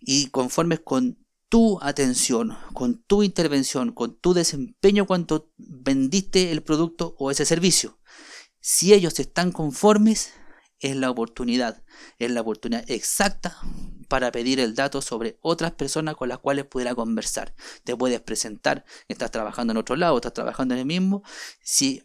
y 0.00 0.26
conformes 0.26 0.80
con 0.80 1.21
tu 1.52 1.78
atención, 1.82 2.56
con 2.72 3.02
tu 3.02 3.22
intervención, 3.22 3.92
con 3.92 4.18
tu 4.18 4.32
desempeño 4.32 5.06
cuando 5.06 5.52
vendiste 5.58 6.50
el 6.50 6.62
producto 6.62 7.14
o 7.18 7.30
ese 7.30 7.44
servicio. 7.44 7.98
Si 8.62 8.94
ellos 8.94 9.20
están 9.20 9.52
conformes, 9.52 10.32
es 10.78 10.96
la 10.96 11.10
oportunidad, 11.10 11.84
es 12.18 12.30
la 12.30 12.40
oportunidad 12.40 12.90
exacta 12.90 13.58
para 14.08 14.32
pedir 14.32 14.60
el 14.60 14.74
dato 14.74 15.02
sobre 15.02 15.36
otras 15.42 15.72
personas 15.72 16.16
con 16.16 16.30
las 16.30 16.38
cuales 16.38 16.64
pudiera 16.64 16.94
conversar. 16.94 17.54
Te 17.84 17.94
puedes 17.94 18.22
presentar, 18.22 18.86
estás 19.08 19.30
trabajando 19.30 19.72
en 19.72 19.76
otro 19.76 19.96
lado, 19.96 20.16
estás 20.16 20.32
trabajando 20.32 20.72
en 20.72 20.80
el 20.80 20.86
mismo. 20.86 21.22
Si 21.60 22.02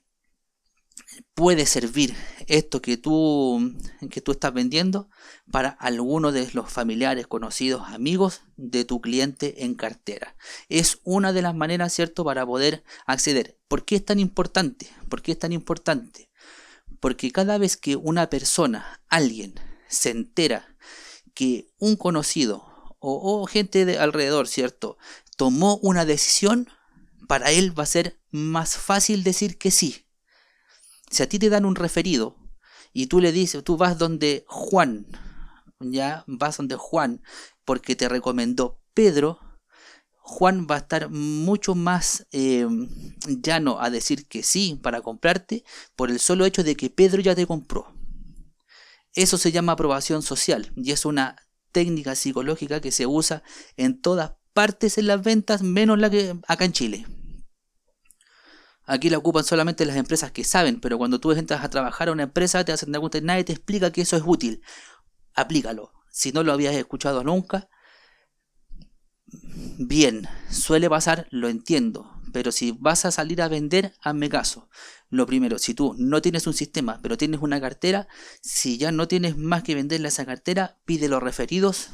puede 1.34 1.66
servir 1.66 2.16
esto 2.48 2.82
que 2.82 2.98
tú, 2.98 3.74
que 4.10 4.22
tú 4.22 4.32
estás 4.32 4.54
vendiendo 4.54 5.10
para 5.52 5.70
alguno 5.70 6.32
de 6.32 6.50
los 6.54 6.72
familiares, 6.72 7.28
conocidos, 7.28 7.84
amigos 7.88 8.42
de 8.56 8.86
tu 8.86 9.02
cliente 9.02 9.64
en 9.64 9.76
cartera. 9.76 10.36
Es 10.70 11.00
una 11.04 11.34
de 11.34 11.42
las 11.42 11.56
maneras, 11.56 11.94
¿cierto?, 11.94 12.24
para 12.24 12.46
poder 12.46 12.84
acceder. 13.06 13.58
¿Por 13.68 13.86
qué 13.86 13.98
es 13.98 14.06
tan 14.06 14.20
importante? 14.20 14.90
¿Por 15.10 15.22
qué 15.22 15.34
es 15.34 15.40
tan 15.40 15.52
importante? 15.52 16.30
Porque 17.00 17.32
cada 17.32 17.58
vez 17.58 17.78
que 17.78 17.96
una 17.96 18.30
persona, 18.30 19.02
alguien, 19.08 19.56
se 19.88 20.10
entera 20.10 20.76
que 21.34 21.70
un 21.78 21.96
conocido 21.96 22.66
o, 23.00 23.46
gente 23.46 23.86
de 23.86 24.00
alrededor, 24.00 24.48
¿cierto?, 24.48 24.98
tomó 25.38 25.78
una 25.78 26.04
decisión, 26.04 26.68
para 27.28 27.52
él 27.52 27.78
va 27.78 27.84
a 27.84 27.88
ser 27.88 28.20
más 28.32 28.76
fácil 28.78 29.24
decir 29.24 29.58
que 29.60 29.70
sí 29.70 30.07
si 31.10 31.24
a 31.24 31.30
ti 31.30 31.40
te 31.40 31.50
dan 31.50 31.66
un 31.66 31.76
referido 31.76 32.36
y 32.94 33.08
tú 33.08 33.20
le 33.20 33.32
dices, 33.32 33.64
tú 33.64 33.78
vas 33.78 33.98
donde 33.98 34.46
Juan, 34.48 35.08
ya 35.80 36.24
vas 36.28 36.58
donde 36.58 36.76
Juan 36.76 37.22
porque 37.66 37.96
te 37.96 38.10
recomendó 38.10 38.80
Pedro, 38.94 39.40
Juan 40.20 40.68
va 40.70 40.76
a 40.76 40.80
estar 40.80 41.10
mucho 41.10 41.74
más 41.74 42.28
em, 42.32 42.90
llano 43.42 43.80
a 43.80 43.90
decir 43.90 44.28
que 44.28 44.44
sí 44.44 44.78
para 44.82 45.02
comprarte 45.02 45.64
por 45.96 46.10
el 46.10 46.20
solo 46.20 46.46
hecho 46.46 46.64
de 46.64 46.76
que 46.76 46.90
Pedro 46.90 47.22
ya 47.22 47.34
te 47.34 47.48
compró. 47.48 47.94
Eso 49.14 49.38
se 49.38 49.52
llama 49.52 49.72
aprobación 49.72 50.22
social 50.22 50.72
y 50.76 50.92
es 50.92 51.06
una 51.06 51.38
técnica 51.72 52.16
psicológica 52.16 52.82
que 52.82 52.92
se 52.92 53.06
usa 53.06 53.42
en 53.78 54.02
todas 54.02 54.34
partes 54.54 54.98
en 54.98 55.08
las 55.08 55.24
ventas, 55.24 55.62
menos 55.62 55.98
la 55.98 56.10
que 56.10 56.36
acá 56.48 56.66
en 56.66 56.74
Chile. 56.74 57.06
Aquí 58.88 59.10
la 59.10 59.18
ocupan 59.18 59.44
solamente 59.44 59.86
las 59.86 59.98
empresas 59.98 60.32
que 60.32 60.46
saben, 60.46 60.80
pero 60.80 60.98
cuando 60.98 61.20
tú 61.20 61.34
entras 61.34 61.62
a 61.64 61.70
trabajar 61.70 62.08
a 62.08 62.14
una 62.14 62.24
empresa 62.24 62.64
te 62.64 62.72
hacen 62.72 62.94
dar 62.94 63.02
cuenta 63.02 63.18
y 63.18 63.22
nadie 63.22 63.44
te 63.44 63.52
explica 63.52 63.92
que 63.92 64.02
eso 64.02 64.16
es 64.16 64.24
útil. 64.26 64.62
Aplícalo. 65.36 65.92
Si 66.10 66.32
no 66.32 66.42
lo 66.42 66.54
habías 66.54 66.74
escuchado 66.74 67.22
nunca, 67.24 67.70
bien, 69.78 70.28
suele 70.50 70.90
pasar, 70.90 71.28
lo 71.32 71.50
entiendo. 71.50 72.10
Pero 72.32 72.54
si 72.54 72.72
vas 72.72 73.04
a 73.04 73.12
salir 73.12 73.42
a 73.42 73.50
vender, 73.50 73.94
hazme 74.02 74.30
caso. 74.30 74.70
Lo 75.10 75.26
primero, 75.26 75.60
si 75.60 75.74
tú 75.74 75.94
no 75.98 76.22
tienes 76.22 76.48
un 76.48 76.54
sistema, 76.54 77.00
pero 77.02 77.18
tienes 77.18 77.42
una 77.42 77.60
cartera, 77.60 78.08
si 78.42 78.78
ya 78.78 78.94
no 78.94 79.08
tienes 79.08 79.38
más 79.38 79.64
que 79.64 79.76
venderle 79.76 80.08
a 80.08 80.10
esa 80.10 80.26
cartera, 80.26 80.78
pide 80.86 81.10
los 81.10 81.22
referidos 81.22 81.90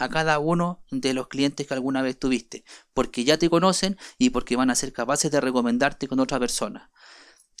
a 0.00 0.08
cada 0.08 0.38
uno 0.38 0.82
de 0.90 1.12
los 1.12 1.28
clientes 1.28 1.66
que 1.66 1.74
alguna 1.74 2.00
vez 2.00 2.18
tuviste, 2.18 2.64
porque 2.94 3.22
ya 3.22 3.36
te 3.36 3.50
conocen 3.50 3.98
y 4.16 4.30
porque 4.30 4.56
van 4.56 4.70
a 4.70 4.74
ser 4.74 4.94
capaces 4.94 5.30
de 5.30 5.42
recomendarte 5.42 6.08
con 6.08 6.20
otra 6.20 6.40
persona. 6.40 6.90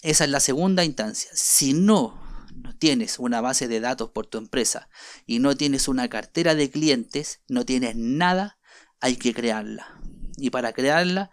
Esa 0.00 0.24
es 0.24 0.30
la 0.30 0.40
segunda 0.40 0.82
instancia. 0.82 1.30
Si 1.34 1.74
no, 1.74 2.18
tienes 2.78 3.18
una 3.18 3.42
base 3.42 3.68
de 3.68 3.80
datos 3.80 4.08
por 4.10 4.26
tu 4.26 4.38
empresa 4.38 4.88
y 5.26 5.38
no 5.38 5.54
tienes 5.54 5.86
una 5.86 6.08
cartera 6.08 6.54
de 6.54 6.70
clientes, 6.70 7.42
no 7.46 7.66
tienes 7.66 7.94
nada, 7.94 8.58
hay 9.00 9.16
que 9.16 9.34
crearla. 9.34 10.00
Y 10.38 10.48
para 10.48 10.72
crearla, 10.72 11.30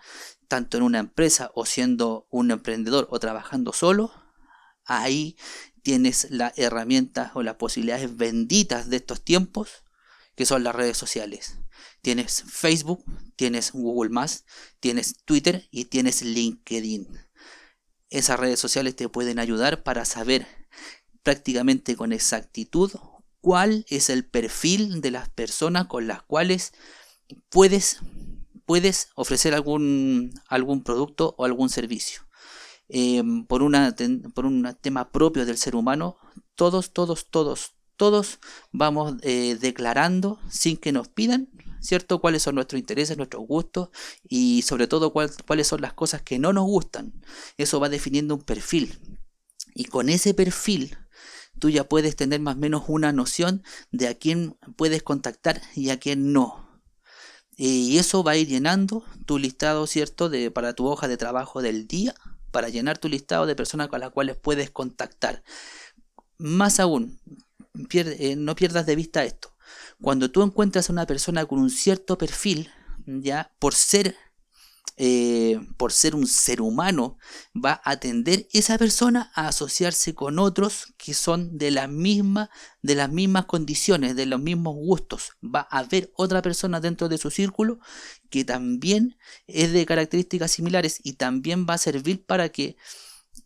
tanto 0.49 0.75
en 0.75 0.83
una 0.83 0.99
empresa 0.99 1.51
o 1.55 1.65
siendo 1.65 2.27
un 2.29 2.51
emprendedor 2.51 3.07
o 3.11 3.19
trabajando 3.19 3.71
solo, 3.71 4.11
ahí 4.83 5.37
tienes 5.83 6.27
la 6.31 6.51
herramienta 6.57 7.31
o 7.33 7.43
las 7.43 7.55
posibilidades 7.55 8.17
benditas 8.17 8.89
de 8.89 8.97
estos 8.97 9.23
tiempos 9.23 9.85
que 10.37 10.45
son 10.45 10.63
las 10.63 10.75
redes 10.75 10.95
sociales. 10.95 11.57
Tienes 12.01 12.43
Facebook, 12.43 13.03
tienes 13.35 13.71
Google 13.71 14.11
tienes 14.79 15.15
Twitter 15.25 15.67
y 15.71 15.85
tienes 15.85 16.21
LinkedIn. 16.21 17.07
Esas 18.11 18.39
redes 18.39 18.59
sociales 18.59 18.95
te 18.95 19.09
pueden 19.09 19.39
ayudar 19.39 19.81
para 19.81 20.05
saber 20.05 20.47
prácticamente 21.23 21.95
con 21.95 22.13
exactitud 22.13 22.91
cuál 23.41 23.83
es 23.89 24.11
el 24.11 24.25
perfil 24.25 25.01
de 25.01 25.09
las 25.09 25.27
personas 25.27 25.87
con 25.87 26.05
las 26.05 26.21
cuales 26.21 26.71
puedes, 27.49 27.99
puedes 28.67 29.09
ofrecer 29.15 29.55
algún, 29.55 30.39
algún 30.47 30.83
producto 30.83 31.33
o 31.39 31.45
algún 31.45 31.69
servicio. 31.69 32.21
Em, 32.89 33.45
por, 33.47 33.63
una, 33.63 33.95
por 34.35 34.45
un 34.45 34.77
tema 34.81 35.11
propio 35.11 35.47
del 35.47 35.57
ser 35.57 35.75
humano, 35.75 36.17
todos, 36.53 36.93
todos, 36.93 37.27
todos, 37.31 37.76
todos 37.97 38.39
vamos 38.71 39.15
eh, 39.23 39.57
declarando 39.59 40.39
sin 40.49 40.77
que 40.77 40.91
nos 40.91 41.09
pidan, 41.09 41.49
¿cierto? 41.81 42.21
Cuáles 42.21 42.43
son 42.43 42.55
nuestros 42.55 42.79
intereses, 42.79 43.17
nuestros 43.17 43.45
gustos 43.45 43.89
y 44.27 44.61
sobre 44.61 44.87
todo 44.87 45.11
cuáles 45.11 45.67
son 45.67 45.81
las 45.81 45.93
cosas 45.93 46.21
que 46.21 46.39
no 46.39 46.53
nos 46.53 46.65
gustan. 46.65 47.13
Eso 47.57 47.79
va 47.79 47.89
definiendo 47.89 48.35
un 48.35 48.41
perfil. 48.41 48.99
Y 49.73 49.85
con 49.85 50.09
ese 50.09 50.33
perfil 50.33 50.97
tú 51.59 51.69
ya 51.69 51.87
puedes 51.87 52.15
tener 52.15 52.39
más 52.39 52.55
o 52.55 52.59
menos 52.59 52.83
una 52.87 53.11
noción 53.11 53.63
de 53.91 54.07
a 54.07 54.15
quién 54.15 54.57
puedes 54.75 55.03
contactar 55.03 55.61
y 55.75 55.89
a 55.89 55.99
quién 55.99 56.33
no. 56.33 56.67
Y 57.55 57.97
eso 57.97 58.23
va 58.23 58.33
a 58.33 58.37
ir 58.37 58.47
llenando 58.47 59.03
tu 59.25 59.39
listado, 59.39 59.87
¿cierto? 59.87 60.29
De, 60.29 60.51
para 60.51 60.73
tu 60.73 60.85
hoja 60.85 61.07
de 61.07 61.17
trabajo 61.17 61.63
del 61.63 61.87
día, 61.87 62.13
para 62.51 62.69
llenar 62.69 62.99
tu 62.99 63.09
listado 63.09 63.47
de 63.47 63.55
personas 63.55 63.87
con 63.87 63.99
las 63.99 64.11
cuales 64.11 64.37
puedes 64.37 64.69
contactar. 64.69 65.43
Más 66.37 66.79
aún, 66.79 67.19
eh, 67.91 68.35
no 68.35 68.55
pierdas 68.55 68.85
de 68.85 68.95
vista 68.95 69.23
esto. 69.23 69.55
Cuando 70.01 70.31
tú 70.31 70.43
encuentras 70.43 70.89
a 70.89 70.93
una 70.93 71.05
persona 71.05 71.45
con 71.45 71.59
un 71.59 71.69
cierto 71.69 72.17
perfil, 72.17 72.69
ya 73.05 73.51
por 73.59 73.73
ser 73.73 74.15
eh, 74.99 75.59
por 75.77 75.93
ser 75.93 76.15
un 76.15 76.25
ser 76.25 76.59
humano, 76.59 77.19
va 77.53 77.79
a 77.83 77.97
tender 77.97 78.47
esa 78.51 78.79
persona 78.79 79.31
a 79.35 79.47
asociarse 79.49 80.15
con 80.15 80.39
otros 80.39 80.95
que 80.97 81.13
son 81.13 81.55
de 81.59 81.69
la 81.69 81.87
misma, 81.87 82.49
de 82.81 82.95
las 82.95 83.11
mismas 83.11 83.45
condiciones, 83.45 84.15
de 84.15 84.25
los 84.25 84.41
mismos 84.41 84.73
gustos. 84.73 85.33
Va 85.43 85.67
a 85.69 85.79
haber 85.79 86.11
otra 86.15 86.41
persona 86.41 86.79
dentro 86.79 87.09
de 87.09 87.19
su 87.19 87.29
círculo 87.29 87.77
que 88.31 88.43
también 88.43 89.19
es 89.45 89.71
de 89.71 89.85
características 89.85 90.49
similares 90.51 90.99
y 91.03 91.13
también 91.13 91.67
va 91.69 91.75
a 91.75 91.77
servir 91.77 92.25
para 92.25 92.49
que 92.49 92.75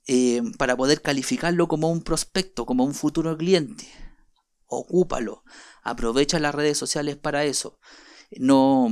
eh, 0.08 0.42
para 0.58 0.78
poder 0.78 1.02
calificarlo 1.02 1.68
como 1.68 1.92
un 1.92 2.02
prospecto, 2.02 2.66
como 2.66 2.86
un 2.86 2.94
futuro 2.94 3.38
cliente 3.38 3.86
ocúpalo, 4.72 5.44
aprovecha 5.84 6.40
las 6.40 6.56
redes 6.56 6.78
sociales 6.78 7.18
para 7.18 7.44
eso. 7.44 7.80
No, 8.32 8.90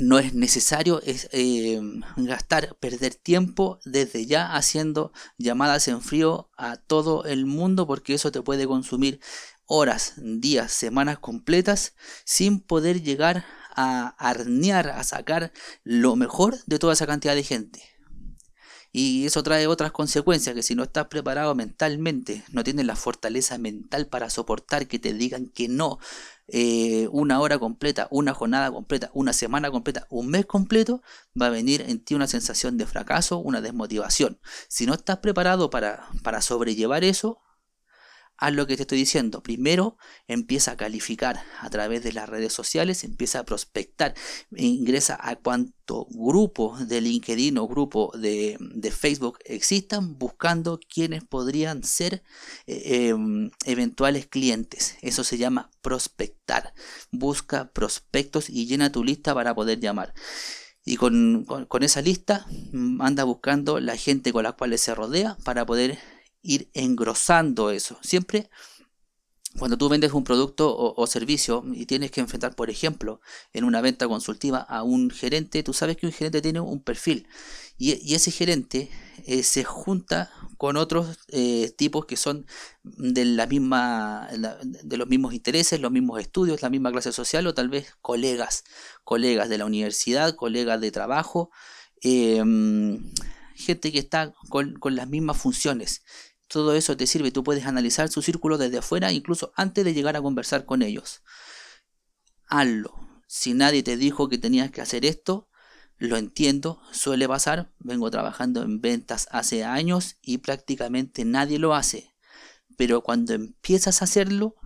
no 0.00 0.18
es 0.18 0.34
necesario 0.34 1.00
eh, 1.04 1.80
gastar, 2.16 2.76
perder 2.80 3.14
tiempo 3.14 3.78
desde 3.84 4.26
ya 4.26 4.54
haciendo 4.54 5.12
llamadas 5.38 5.86
en 5.88 6.02
frío 6.02 6.50
a 6.56 6.76
todo 6.76 7.24
el 7.24 7.46
mundo 7.46 7.86
porque 7.86 8.14
eso 8.14 8.32
te 8.32 8.42
puede 8.42 8.66
consumir 8.66 9.20
horas, 9.66 10.14
días, 10.16 10.72
semanas 10.72 11.18
completas 11.20 11.94
sin 12.24 12.60
poder 12.60 13.02
llegar 13.02 13.46
a 13.76 14.08
arnear, 14.18 14.90
a 14.90 15.04
sacar 15.04 15.52
lo 15.84 16.16
mejor 16.16 16.56
de 16.66 16.78
toda 16.78 16.92
esa 16.94 17.06
cantidad 17.06 17.34
de 17.34 17.44
gente. 17.44 17.93
Y 18.96 19.26
eso 19.26 19.42
trae 19.42 19.66
otras 19.66 19.90
consecuencias, 19.90 20.54
que 20.54 20.62
si 20.62 20.76
no 20.76 20.84
estás 20.84 21.08
preparado 21.08 21.56
mentalmente, 21.56 22.44
no 22.52 22.62
tienes 22.62 22.86
la 22.86 22.94
fortaleza 22.94 23.58
mental 23.58 24.06
para 24.06 24.30
soportar 24.30 24.86
que 24.86 25.00
te 25.00 25.12
digan 25.12 25.48
que 25.48 25.66
no 25.66 25.98
eh, 26.46 27.08
una 27.10 27.40
hora 27.40 27.58
completa, 27.58 28.06
una 28.12 28.34
jornada 28.34 28.70
completa, 28.70 29.10
una 29.12 29.32
semana 29.32 29.72
completa, 29.72 30.06
un 30.10 30.28
mes 30.28 30.46
completo, 30.46 31.02
va 31.40 31.46
a 31.46 31.50
venir 31.50 31.84
en 31.88 31.98
ti 31.98 32.14
una 32.14 32.28
sensación 32.28 32.78
de 32.78 32.86
fracaso, 32.86 33.38
una 33.38 33.60
desmotivación. 33.60 34.38
Si 34.68 34.86
no 34.86 34.94
estás 34.94 35.18
preparado 35.18 35.70
para, 35.70 36.06
para 36.22 36.40
sobrellevar 36.40 37.02
eso, 37.02 37.40
haz 38.36 38.52
lo 38.52 38.66
que 38.66 38.76
te 38.76 38.82
estoy 38.82 38.98
diciendo. 38.98 39.42
Primero 39.42 39.96
empieza 40.26 40.72
a 40.72 40.76
calificar 40.76 41.42
a 41.60 41.70
través 41.70 42.02
de 42.02 42.12
las 42.12 42.28
redes 42.28 42.52
sociales, 42.52 43.04
empieza 43.04 43.40
a 43.40 43.44
prospectar, 43.44 44.14
ingresa 44.56 45.18
a 45.20 45.36
cuánto 45.36 46.06
grupo 46.10 46.76
de 46.78 47.00
LinkedIn 47.00 47.58
o 47.58 47.68
grupo 47.68 48.12
de, 48.16 48.58
Facebook 48.90 49.38
existan 49.44 50.18
buscando 50.18 50.78
quienes 50.78 51.24
podrían 51.24 51.84
ser 51.84 52.22
eh, 52.66 53.08
em, 53.08 53.50
eventuales 53.64 54.26
clientes. 54.26 54.96
Eso 55.02 55.24
se 55.24 55.38
llama 55.38 55.70
prospectar. 55.82 56.74
Busca 57.10 57.70
prospectos 57.72 58.48
y 58.50 58.66
llena 58.66 58.92
tu 58.92 59.04
lista 59.04 59.34
para 59.34 59.54
poder 59.54 59.80
llamar. 59.80 60.14
Y 60.86 60.96
con, 60.96 61.44
con 61.44 61.82
esa 61.82 62.02
lista 62.02 62.46
mm, 62.72 63.00
anda 63.00 63.24
buscando 63.24 63.80
la 63.80 63.96
gente 63.96 64.32
con 64.32 64.44
la 64.44 64.52
cual 64.52 64.78
se 64.78 64.94
rodea 64.94 65.36
para 65.44 65.64
poder 65.64 65.98
ir 66.44 66.70
engrosando 66.74 67.70
eso. 67.70 67.98
Siempre 68.02 68.48
cuando 69.58 69.78
tú 69.78 69.88
vendes 69.88 70.12
un 70.12 70.24
producto 70.24 70.76
o, 70.76 71.06
servicio 71.06 71.64
y 71.72 71.86
tienes 71.86 72.10
que 72.10 72.20
enfrentar, 72.20 72.56
por 72.56 72.70
ejemplo, 72.70 73.20
en 73.52 73.62
una 73.62 73.80
venta 73.80 74.08
consultiva 74.08 74.58
a 74.58 74.82
un 74.82 75.10
gerente, 75.10 75.62
tú 75.62 75.72
sabes 75.72 75.96
que 75.96 76.06
un 76.06 76.12
gerente 76.12 76.42
tiene 76.42 76.58
un 76.58 76.82
perfil 76.82 77.28
y, 77.78 78.14
ese 78.14 78.32
gerente 78.32 78.90
eh, 79.26 79.44
se 79.44 79.62
junta 79.62 80.30
con 80.58 80.76
otros 80.76 81.18
eh, 81.28 81.72
tipos 81.76 82.04
que 82.06 82.16
son 82.16 82.46
de 82.82 83.24
la 83.24 83.46
misma 83.46 84.28
de 84.32 84.96
los 84.96 85.06
mismos 85.08 85.34
intereses, 85.34 85.80
los 85.80 85.92
mismos 85.92 86.20
estudios, 86.20 86.62
la 86.62 86.70
misma 86.70 86.90
clase 86.90 87.12
social 87.12 87.46
o 87.46 87.54
tal 87.54 87.68
vez 87.68 87.94
colegas, 88.00 88.64
colegas 89.04 89.48
de 89.48 89.58
la 89.58 89.66
universidad, 89.66 90.34
colegas 90.34 90.80
de 90.80 90.90
trabajo. 90.90 91.50
Em, 92.02 93.12
gente 93.54 93.92
que 93.92 93.98
está 94.00 94.34
con, 94.48 94.74
con 94.74 94.96
las 94.96 95.08
mismas 95.08 95.36
funciones. 95.36 96.02
Todo 96.48 96.74
eso 96.74 96.96
te 96.96 97.06
sirve, 97.06 97.30
tú 97.30 97.42
puedes 97.42 97.66
analizar 97.66 98.08
su 98.08 98.22
círculo 98.22 98.58
desde 98.58 98.78
afuera, 98.78 99.12
incluso 99.12 99.52
antes 99.56 99.84
de 99.84 99.94
llegar 99.94 100.16
a 100.16 100.22
conversar 100.22 100.64
con 100.64 100.82
ellos. 100.82 101.22
Hazlo. 102.46 103.22
Si 103.26 103.54
nadie 103.54 103.82
te 103.82 103.96
dijo 103.96 104.28
que 104.28 104.38
tenías 104.38 104.70
que 104.70 104.80
hacer 104.80 105.04
esto, 105.04 105.48
lo 105.96 106.16
entiendo, 106.16 106.80
suele 106.92 107.26
pasar. 107.26 107.72
Vengo 107.78 108.10
trabajando 108.10 108.62
en 108.62 108.80
ventas 108.80 109.28
hace 109.30 109.64
años 109.64 110.18
y 110.20 110.38
prácticamente 110.38 111.24
nadie 111.24 111.58
lo 111.58 111.74
hace. 111.74 112.14
Pero 112.76 113.02
cuando 113.02 113.32
empiezas 113.32 114.00
a 114.00 114.04
hacerlo 114.04 114.56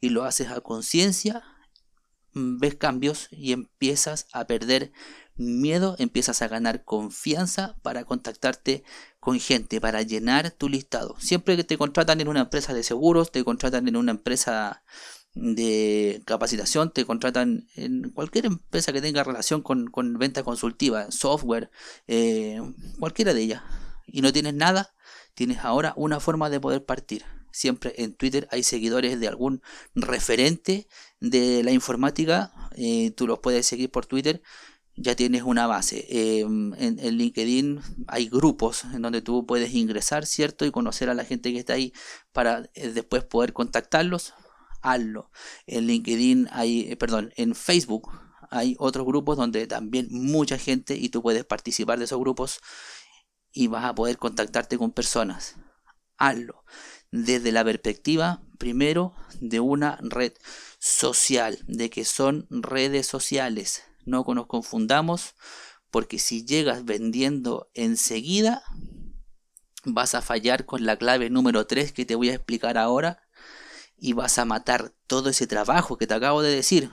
y 0.00 0.10
lo 0.10 0.24
haces 0.24 0.48
a 0.48 0.60
conciencia, 0.60 1.42
ves 2.32 2.76
cambios 2.76 3.28
y 3.30 3.52
empiezas 3.52 4.26
a 4.32 4.46
perder 4.46 4.92
miedo, 5.36 5.96
empiezas 5.98 6.42
a 6.42 6.48
ganar 6.48 6.84
confianza 6.84 7.76
para 7.82 8.04
contactarte 8.04 8.84
con 9.20 9.38
gente, 9.40 9.80
para 9.80 10.02
llenar 10.02 10.50
tu 10.50 10.68
listado. 10.68 11.16
Siempre 11.18 11.56
que 11.56 11.64
te 11.64 11.78
contratan 11.78 12.20
en 12.20 12.28
una 12.28 12.40
empresa 12.40 12.74
de 12.74 12.82
seguros, 12.82 13.32
te 13.32 13.44
contratan 13.44 13.86
en 13.88 13.96
una 13.96 14.12
empresa 14.12 14.82
de 15.36 16.22
capacitación, 16.24 16.90
te 16.92 17.04
contratan 17.04 17.68
en 17.74 18.10
cualquier 18.10 18.46
empresa 18.46 18.92
que 18.92 19.02
tenga 19.02 19.22
relación 19.22 19.62
con, 19.62 19.90
venta 20.18 20.42
consultiva, 20.42 21.10
software, 21.10 21.70
eh, 22.06 22.58
cualquiera 22.98 23.34
de 23.34 23.42
ellas, 23.42 23.62
y 24.06 24.22
no 24.22 24.32
tienes 24.32 24.54
nada, 24.54 24.94
tienes 25.34 25.58
ahora 25.58 25.92
una 25.96 26.20
forma 26.20 26.48
de 26.48 26.58
poder 26.58 26.84
partir. 26.84 27.24
Siempre 27.52 27.94
en 27.98 28.14
Twitter 28.14 28.48
hay 28.50 28.62
seguidores 28.62 29.20
de 29.20 29.28
algún 29.28 29.62
referente 29.94 30.88
de 31.20 31.62
la 31.62 31.72
informática, 31.72 32.52
eh, 32.76 33.10
tú 33.10 33.26
los 33.26 33.38
puedes 33.38 33.66
seguir 33.66 33.90
por 33.90 34.06
Twitter 34.06 34.42
ya 34.96 35.14
tienes 35.14 35.42
una 35.42 35.66
base. 35.66 36.06
Em, 36.08 36.72
en, 36.74 36.96
LinkedIn 37.18 37.80
hay 38.08 38.28
grupos 38.28 38.84
en 38.84 39.02
donde 39.02 39.22
tú 39.22 39.46
puedes 39.46 39.74
ingresar, 39.74 40.26
¿cierto? 40.26 40.64
Y 40.64 40.70
conocer 40.70 41.10
a 41.10 41.14
la 41.14 41.24
gente 41.24 41.52
que 41.52 41.58
está 41.58 41.74
ahí 41.74 41.92
para 42.32 42.70
eh, 42.74 42.88
después 42.88 43.24
poder 43.24 43.52
contactarlos. 43.52 44.34
Hazlo. 44.82 45.30
En 45.66 45.86
LinkedIn 45.86 46.48
hay, 46.50 46.92
eh, 46.92 46.96
perdón, 46.96 47.32
en 47.36 47.54
Facebook 47.54 48.10
hay 48.50 48.76
otros 48.78 49.06
grupos 49.06 49.36
donde 49.36 49.66
también 49.66 50.08
mucha 50.10 50.58
gente 50.58 50.96
y 50.96 51.08
tú 51.08 51.22
puedes 51.22 51.44
participar 51.44 51.98
de 51.98 52.04
esos 52.04 52.20
grupos 52.20 52.60
y 53.52 53.66
vas 53.66 53.84
a 53.84 53.94
poder 53.94 54.18
contactarte 54.18 54.78
con 54.78 54.92
personas. 54.92 55.56
Hazlo. 56.18 56.64
Desde 57.10 57.52
la 57.52 57.64
perspectiva, 57.64 58.42
primero, 58.58 59.14
de 59.40 59.60
una 59.60 59.98
red 60.02 60.32
social, 60.78 61.58
de 61.66 61.90
que 61.90 62.04
son 62.04 62.46
redes 62.50 63.06
sociales 63.06 63.84
no 64.06 64.24
nos 64.26 64.46
confundamos, 64.46 65.34
porque 65.90 66.18
si 66.18 66.44
llegas 66.44 66.84
vendiendo 66.84 67.70
enseguida, 67.74 68.62
vas 69.84 70.14
a 70.14 70.22
fallar 70.22 70.64
con 70.64 70.84
la 70.84 70.96
clave 70.96 71.30
número 71.30 71.66
3 71.66 71.92
que 71.92 72.04
te 72.04 72.14
voy 72.14 72.30
a 72.30 72.34
explicar 72.34 72.78
ahora 72.78 73.22
y 73.96 74.12
vas 74.12 74.38
a 74.38 74.44
matar 74.44 74.92
todo 75.06 75.30
ese 75.30 75.46
trabajo 75.46 75.96
que 75.96 76.06
te 76.06 76.14
acabo 76.14 76.42
de 76.42 76.54
decir. 76.54 76.90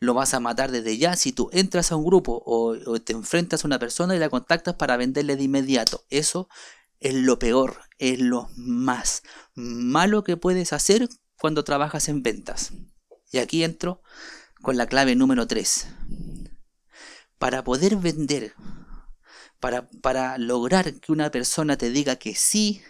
Lo 0.00 0.14
vas 0.14 0.34
a 0.34 0.40
matar 0.40 0.70
desde 0.70 0.96
ya 0.96 1.16
si 1.16 1.32
tú 1.32 1.50
entras 1.52 1.90
a 1.90 1.96
un 1.96 2.04
grupo 2.04 2.42
o, 2.44 3.00
te 3.00 3.12
enfrentas 3.12 3.64
a 3.64 3.66
una 3.66 3.78
persona 3.78 4.14
y 4.14 4.18
la 4.18 4.28
contactas 4.28 4.74
para 4.74 4.96
venderle 4.96 5.36
de 5.36 5.44
inmediato. 5.44 6.04
Eso 6.08 6.48
es 7.00 7.14
lo 7.14 7.38
peor, 7.38 7.80
es 7.98 8.20
lo 8.20 8.48
más 8.56 9.22
malo 9.54 10.22
que 10.22 10.36
puedes 10.36 10.72
hacer 10.72 11.08
cuando 11.38 11.64
trabajas 11.64 12.08
en 12.08 12.22
ventas. 12.22 12.72
Y 13.32 13.38
aquí 13.38 13.64
entro 13.64 14.02
con 14.62 14.76
la 14.76 14.86
clave 14.86 15.14
número 15.14 15.46
3 15.46 15.88
para 17.38 17.64
poder 17.64 17.96
vender, 17.96 18.54
para, 19.60 19.88
para 20.02 20.38
lograr 20.38 20.94
que 20.94 21.12
una 21.12 21.30
persona 21.30 21.76
te 21.76 21.90
diga 21.90 22.16
que 22.16 22.34
sí, 22.34 22.82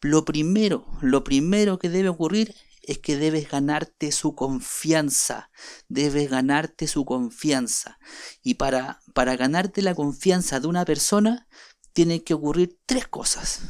lo 0.00 0.24
primero, 0.24 0.86
lo 1.00 1.24
primero 1.24 1.78
que 1.78 1.88
debe 1.88 2.08
ocurrir 2.08 2.54
es 2.82 2.98
que 2.98 3.16
debes 3.16 3.50
ganarte 3.50 4.12
su 4.12 4.34
confianza, 4.34 5.50
debes 5.88 6.30
ganarte 6.30 6.86
su 6.86 7.04
confianza. 7.04 7.98
Y 8.42 8.54
para, 8.54 9.00
para 9.12 9.36
ganarte 9.36 9.82
la 9.82 9.94
confianza 9.94 10.58
de 10.58 10.68
una 10.68 10.84
persona, 10.86 11.46
tienen 11.92 12.20
que 12.20 12.32
ocurrir 12.32 12.78
tres 12.86 13.06
cosas, 13.06 13.60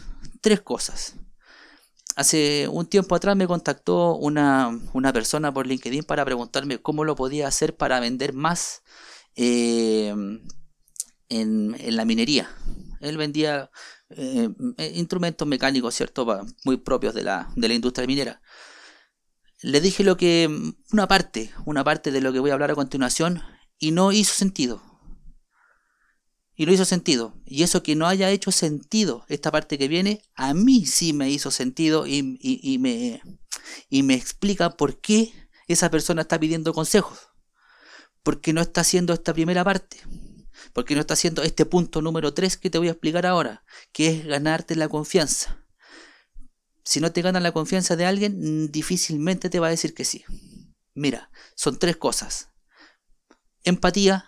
tres 0.41 0.61
cosas. 0.61 1.15
Hace 2.15 2.69
un 2.69 2.87
tiempo 2.87 3.15
atrás 3.15 3.37
me 3.37 3.47
contactó 3.47 4.15
una, 4.17 4.79
una 4.93 5.13
persona 5.13 5.53
por 5.53 5.67
LinkedIn 5.67 6.05
para 6.05 6.25
preguntarme 6.25 6.79
cómo 6.79 7.05
lo 7.05 7.17
podía 7.17 7.49
hacer 7.49 7.77
para 7.77 8.01
vender 8.01 8.35
más 8.35 8.83
eh, 9.41 10.13
en, 11.29 11.97
la 11.97 12.05
minería. 12.05 12.51
Él 13.01 13.17
vendía 13.17 13.71
eh, 14.11 14.49
instrumentos 14.95 15.47
mecánicos, 15.47 15.95
¿cierto? 15.95 16.27
Muy 16.65 16.79
propios 16.79 17.15
de 17.15 17.23
la, 17.23 17.49
de 17.55 17.69
la 17.69 17.75
industria 17.75 18.07
minera. 18.07 18.43
Le 19.63 19.81
dije 19.81 20.03
lo 20.03 20.17
que. 20.17 20.49
una 20.93 21.07
parte, 21.07 21.53
una 21.65 21.85
parte 21.85 22.11
de 22.11 22.21
lo 22.21 22.33
que 22.33 22.41
voy 22.41 22.51
a 22.51 22.55
hablar 22.55 22.73
a 22.73 22.75
continuación, 22.75 23.43
y 23.79 23.93
no 23.93 24.11
hizo 24.11 24.35
sentido. 24.35 24.83
Y 26.57 26.67
no 26.67 26.73
hizo 26.73 26.85
sentido. 26.85 27.41
Y 27.47 27.63
eso 27.63 27.85
que 27.85 27.95
no 27.95 28.09
haya 28.09 28.31
hecho 28.31 28.51
sentido, 28.51 29.25
esta 29.29 29.53
parte 29.53 29.79
que 29.79 29.87
viene, 29.87 30.23
a 30.35 30.53
mí 30.53 30.85
sí 30.87 31.13
me 31.13 31.31
hizo 31.31 31.53
sentido 31.53 32.09
y, 32.09 32.39
y 32.41 32.79
me, 32.79 33.23
y 33.89 34.03
me 34.03 34.15
explica 34.15 34.71
por 34.77 35.01
qué 35.01 35.33
esa 35.69 35.91
persona 35.91 36.23
está 36.23 36.41
pidiendo 36.41 36.73
consejos 36.73 37.28
porque 38.29 38.53
no 38.53 38.61
está 38.61 38.83
haciendo 38.83 39.15
esta 39.15 39.33
primera 39.33 39.65
parte. 39.65 39.97
Porque 40.75 40.95
no 40.95 41.01
está 41.01 41.15
haciendo 41.15 41.43
este 41.43 41.65
punto 41.65 42.03
número 42.03 42.35
3 42.35 42.59
que 42.59 42.69
te 42.69 42.77
voy 42.77 42.89
a 42.89 42.91
explicar 42.91 43.25
ahora, 43.25 43.65
que 43.91 44.09
es 44.09 44.27
ganarte 44.27 44.77
la 44.77 44.87
confianza. 44.87 45.65
Si 46.85 47.01
no 47.01 47.11
te 47.11 47.23
ganas 47.23 47.43
la 47.43 47.53
confianza 47.53 47.97
de 47.97 48.05
alguien, 48.05 48.71
difícilmente 48.71 49.49
te 49.49 49.61
va 49.61 49.69
a 49.69 49.71
decir 49.71 49.95
que 49.95 50.05
sí. 50.05 50.27
Mira, 50.93 51.31
son 51.55 51.79
tres 51.79 51.97
cosas. 51.97 52.51
Empatía, 53.65 54.27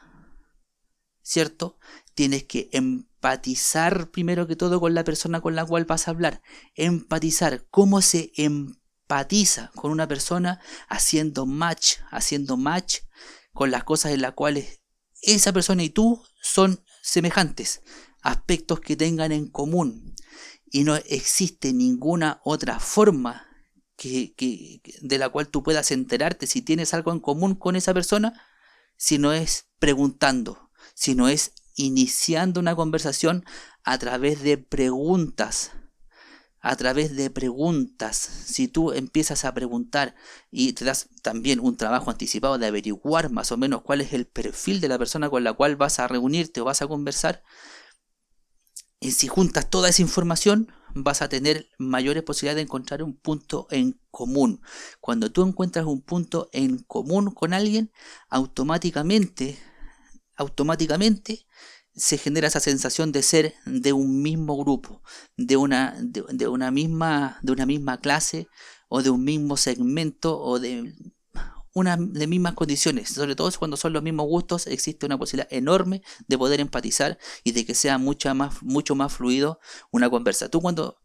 ¿cierto? 1.21 1.79
Tienes 2.15 2.45
que 2.45 2.71
empatizar 2.73 4.11
primero 4.11 4.47
que 4.47 4.57
todo 4.57 4.81
con 4.81 4.95
la 4.95 5.05
persona 5.05 5.43
con 5.43 5.55
la 5.55 5.67
cual 5.67 5.85
vas 5.85 6.09
a 6.09 6.13
hablar. 6.13 6.41
Empatizar. 6.75 7.67
¿Cómo 7.69 8.01
se 8.01 8.33
empatiza 8.37 9.71
con 9.75 9.91
una 9.91 10.09
persona 10.09 10.59
haciendo 10.89 11.45
match? 11.45 11.97
Haciendo 12.11 12.57
match 12.57 13.01
con 13.53 13.71
las 13.71 13.85
cosas 13.85 14.13
en 14.13 14.23
las 14.23 14.33
cuales 14.33 14.81
esa 15.23 15.53
persona 15.53 15.83
y 15.83 15.91
tú 15.91 16.23
son 16.41 16.85
semejantes, 17.03 17.83
aspectos 18.23 18.81
que 18.81 18.97
tengan 18.97 19.33
en 19.33 19.49
común. 19.49 20.15
Y 20.71 20.85
no 20.85 20.97
existe 20.97 21.73
ninguna 21.73 22.41
otra 22.45 22.79
forma 22.79 23.47
que, 23.97 24.81
de 25.03 25.19
la 25.19 25.29
cual 25.29 25.49
tú 25.49 25.63
puedas 25.63 25.91
enterarte 25.91 26.47
si 26.47 26.63
tienes 26.63 26.95
algo 26.95 27.13
en 27.13 27.21
común 27.21 27.55
con 27.55 27.77
esa 27.77 27.93
persona, 27.93 28.41
si 28.97 29.19
no 29.19 29.33
es 29.33 29.67
preguntando, 29.79 30.71
si 30.95 31.15
no 31.15 31.29
es 31.29 31.53
iniciando 31.75 32.61
una 32.61 32.77
conversación 32.77 33.45
a 33.83 33.99
través 33.99 34.43
de 34.43 34.59
preguntas 34.59 35.73
a 36.61 36.77
través 36.77 37.17
de 37.17 37.31
preguntas. 37.31 38.17
Si 38.17 38.69
tú 38.69 38.93
empiezas 38.93 39.45
a 39.45 39.55
preguntar 39.55 40.15
y 40.51 40.73
te 40.73 40.85
das 40.85 41.09
también 41.23 41.61
un 41.61 41.77
trabajo 41.77 42.11
anticipado 42.11 42.59
de 42.59 42.67
averiguar 42.67 43.31
más 43.31 43.53
o 43.53 43.57
menos 43.57 43.83
cuál 43.83 44.01
es 44.01 44.13
el 44.13 44.27
perfil 44.27 44.81
de 44.81 44.89
la 44.89 44.99
persona 44.99 45.31
con 45.31 45.45
la 45.45 45.53
cual 45.53 45.77
vas 45.77 45.99
a 45.99 46.09
reunirte 46.09 46.61
o 46.61 46.65
vas 46.65 46.83
a 46.83 46.87
conversar, 46.87 47.43
y 49.01 49.13
si 49.13 49.29
juntas 49.29 49.71
toda 49.71 49.89
esa 49.89 50.03
información, 50.03 50.71
vas 50.95 51.23
a 51.23 51.29
tener 51.31 51.71
mayores 51.79 52.23
posibilidades 52.23 52.57
de 52.57 52.63
encontrar 52.63 53.03
un 53.03 53.17
punto 53.17 53.67
en 53.71 53.99
común. 54.11 54.61
Cuando 55.01 55.33
tú 55.33 55.43
encuentras 55.43 55.87
un 55.87 56.03
punto 56.03 56.51
en 56.53 56.79
común 56.83 57.31
con 57.31 57.55
alguien, 57.55 57.91
automáticamente, 58.29 59.59
automáticamente 60.37 61.47
se 61.95 62.19
genera 62.19 62.49
esa 62.49 62.61
sensación 62.61 63.13
de 63.13 63.23
ser 63.23 63.55
de 63.67 63.93
un 63.93 64.23
mismo 64.23 64.57
grupo, 64.57 65.03
de 65.37 65.57
una, 65.57 65.97
de, 66.01 66.49
una, 66.49 66.71
misma, 66.71 67.39
de 67.43 67.53
una 67.53 67.67
misma 67.67 68.01
clase 68.01 68.49
o 68.89 69.03
de 69.03 69.11
un 69.11 69.25
mismo 69.25 69.57
segmento 69.57 70.41
o 70.41 70.59
de 70.59 70.95
una 71.73 71.97
de 71.97 72.27
mismas 72.27 72.55
condiciones, 72.55 73.11
sobre 73.11 73.37
todo 73.37 73.51
cuando 73.59 73.77
son 73.77 73.93
los 73.93 74.03
mismos 74.03 74.27
gustos, 74.27 74.67
existe 74.67 75.07
una 75.07 75.19
posibilidad 75.19 75.53
enorme 75.53 76.03
de 76.27 76.39
poder 76.39 76.61
empatizar 76.61 77.19
y 77.45 77.53
de 77.53 77.65
que 77.65 77.75
sea 77.75 77.99
más, 77.99 78.63
mucho 78.63 78.95
más 78.95 79.13
fluido 79.13 79.61
una 79.93 80.11
conversa. 80.11 80.49
Tú 80.49 80.61
cuando, 80.61 80.99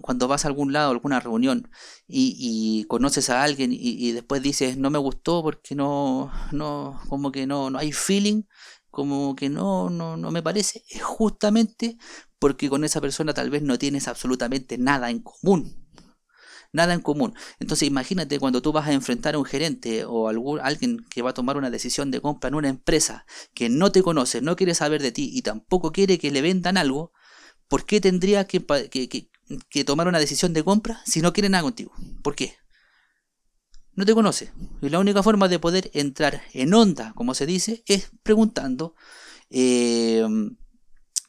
cuando 0.00 0.28
vas 0.28 0.44
a 0.44 0.48
algún 0.48 0.72
lado, 0.72 0.88
a 0.88 0.92
alguna 0.92 1.18
reunión 1.18 1.70
y, 2.06 2.84
conoces 2.84 3.30
a 3.30 3.42
alguien 3.42 3.70
y, 3.72 4.12
después 4.12 4.42
dices 4.42 4.76
no 4.76 4.90
me 4.90 4.98
gustó 4.98 5.42
porque 5.42 5.74
no, 5.74 6.32
no, 6.52 7.00
como 7.08 7.32
que 7.32 7.46
no, 7.46 7.70
no 7.70 7.78
hay 7.78 7.92
feeling, 7.92 8.44
como 8.90 9.36
que 9.36 9.48
no, 9.48 9.90
no, 9.90 10.16
no 10.16 10.30
me 10.30 10.42
parece, 10.42 10.84
es 10.88 11.02
justamente 11.02 11.96
porque 12.38 12.68
con 12.68 12.84
esa 12.84 13.00
persona 13.00 13.34
tal 13.34 13.50
vez 13.50 13.62
no 13.62 13.78
tienes 13.78 14.08
absolutamente 14.08 14.78
nada 14.78 15.10
en 15.10 15.20
común. 15.20 15.76
Nada 16.72 16.94
en 16.94 17.00
común. 17.00 17.34
Entonces 17.58 17.88
imagínate 17.88 18.38
cuando 18.38 18.62
tú 18.62 18.72
vas 18.72 18.86
a 18.86 18.92
enfrentar 18.92 19.34
a 19.34 19.38
un 19.38 19.44
gerente 19.44 20.04
o 20.04 20.28
algún, 20.28 20.60
alguien 20.60 21.04
que 21.10 21.20
va 21.20 21.30
a 21.30 21.34
tomar 21.34 21.56
una 21.56 21.68
decisión 21.68 22.10
de 22.12 22.20
compra 22.20 22.48
en 22.48 22.54
una 22.54 22.68
empresa 22.68 23.26
que 23.54 23.68
no 23.68 23.90
te 23.90 24.02
conoce, 24.02 24.40
no 24.40 24.54
quiere 24.54 24.74
saber 24.74 25.02
de 25.02 25.10
ti 25.10 25.30
y 25.34 25.42
tampoco 25.42 25.90
quiere 25.90 26.18
que 26.18 26.30
le 26.30 26.42
vendan 26.42 26.76
algo, 26.76 27.12
¿por 27.68 27.84
qué 27.86 28.00
tendría 28.00 28.46
que, 28.46 28.64
que, 29.68 29.84
tomar 29.84 30.06
una 30.06 30.20
decisión 30.20 30.52
de 30.52 30.62
compra 30.62 31.02
si 31.04 31.20
no 31.20 31.32
quiere 31.32 31.48
nada 31.48 31.62
contigo? 31.62 31.92
¿Por 32.22 32.36
qué? 32.36 32.56
No 34.00 34.06
te 34.06 34.14
conoce. 34.14 34.50
Y 34.80 34.88
la 34.88 34.98
única 34.98 35.22
forma 35.22 35.46
de 35.46 35.58
poder 35.58 35.90
entrar 35.92 36.40
en 36.54 36.72
onda, 36.72 37.12
como 37.14 37.34
se 37.34 37.44
dice, 37.44 37.82
es 37.84 38.10
preguntando 38.22 38.94
eh, 39.50 40.26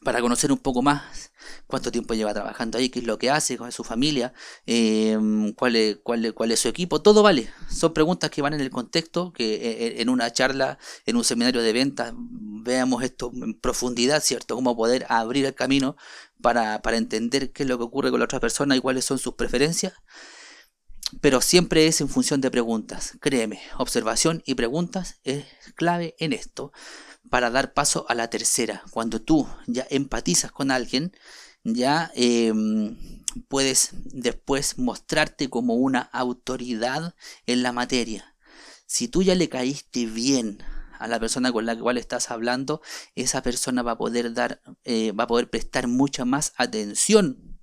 para 0.02 0.22
conocer 0.22 0.50
un 0.50 0.56
poco 0.56 0.80
más 0.80 1.32
cuánto 1.66 1.92
tiempo 1.92 2.14
lleva 2.14 2.32
trabajando 2.32 2.78
ahí, 2.78 2.88
qué 2.88 3.00
es 3.00 3.04
lo 3.04 3.18
que 3.18 3.28
hace 3.30 3.58
con 3.58 3.70
su 3.72 3.84
familia, 3.84 4.32
em, 4.64 5.52
cuál, 5.52 5.76
es, 5.76 5.98
cuál, 6.02 6.32
cuál, 6.32 6.50
es, 6.50 6.60
su 6.60 6.68
equipo, 6.68 7.02
todo 7.02 7.22
vale. 7.22 7.50
Son 7.70 7.92
preguntas 7.92 8.30
que 8.30 8.40
van 8.40 8.54
en 8.54 8.62
el 8.62 8.70
contexto, 8.70 9.34
que 9.34 9.56
eh, 9.56 9.86
eh, 9.88 9.94
en 9.98 10.08
una 10.08 10.32
charla, 10.32 10.78
en 11.04 11.16
un 11.16 11.24
seminario 11.24 11.60
de 11.60 11.74
ventas, 11.74 12.14
veamos 12.16 13.02
esto 13.02 13.30
en 13.34 13.52
profundidad, 13.52 14.22
¿cierto? 14.22 14.54
Cómo 14.54 14.74
poder 14.74 15.04
abrir 15.10 15.44
el 15.44 15.54
camino 15.54 15.94
para, 16.40 16.80
para 16.80 16.96
entender 16.96 17.52
qué 17.52 17.64
es 17.64 17.68
lo 17.68 17.76
que 17.76 17.84
ocurre 17.84 18.10
con 18.10 18.20
la 18.20 18.24
otra 18.24 18.40
persona 18.40 18.74
y 18.76 18.80
cuáles 18.80 19.04
son 19.04 19.18
sus 19.18 19.34
preferencias. 19.34 19.92
Pero 21.20 21.40
siempre 21.40 21.86
es 21.86 22.00
en 22.00 22.08
función 22.08 22.40
de 22.40 22.50
preguntas. 22.50 23.16
Créeme, 23.20 23.60
observación 23.78 24.42
y 24.46 24.54
preguntas 24.54 25.20
es 25.24 25.44
clave 25.74 26.14
en 26.18 26.32
esto 26.32 26.72
para 27.30 27.50
dar 27.50 27.72
paso 27.74 28.06
a 28.08 28.14
la 28.14 28.28
tercera. 28.28 28.82
Cuando 28.90 29.20
tú 29.20 29.46
ya 29.66 29.86
empatizas 29.90 30.52
con 30.52 30.70
alguien, 30.70 31.12
ya 31.64 32.10
em, 32.14 32.96
puedes 33.48 33.90
después 34.04 34.78
mostrarte 34.78 35.48
como 35.48 35.74
una 35.74 36.00
autoridad 36.00 37.14
en 37.46 37.62
la 37.62 37.72
materia. 37.72 38.34
Si 38.86 39.08
tú 39.08 39.22
ya 39.22 39.34
le 39.34 39.48
caíste 39.48 40.06
bien 40.06 40.62
a 40.98 41.08
la 41.08 41.18
persona 41.18 41.52
con 41.52 41.66
la 41.66 41.76
cual 41.76 41.98
estás 41.98 42.30
hablando, 42.30 42.80
esa 43.14 43.42
persona 43.42 43.82
va 43.82 43.92
a 43.92 43.98
poder 43.98 44.34
dar, 44.34 44.60
eh, 44.84 45.12
va 45.12 45.24
a 45.24 45.26
poder 45.26 45.50
prestar 45.50 45.88
mucha 45.88 46.24
más 46.24 46.52
atención 46.56 47.58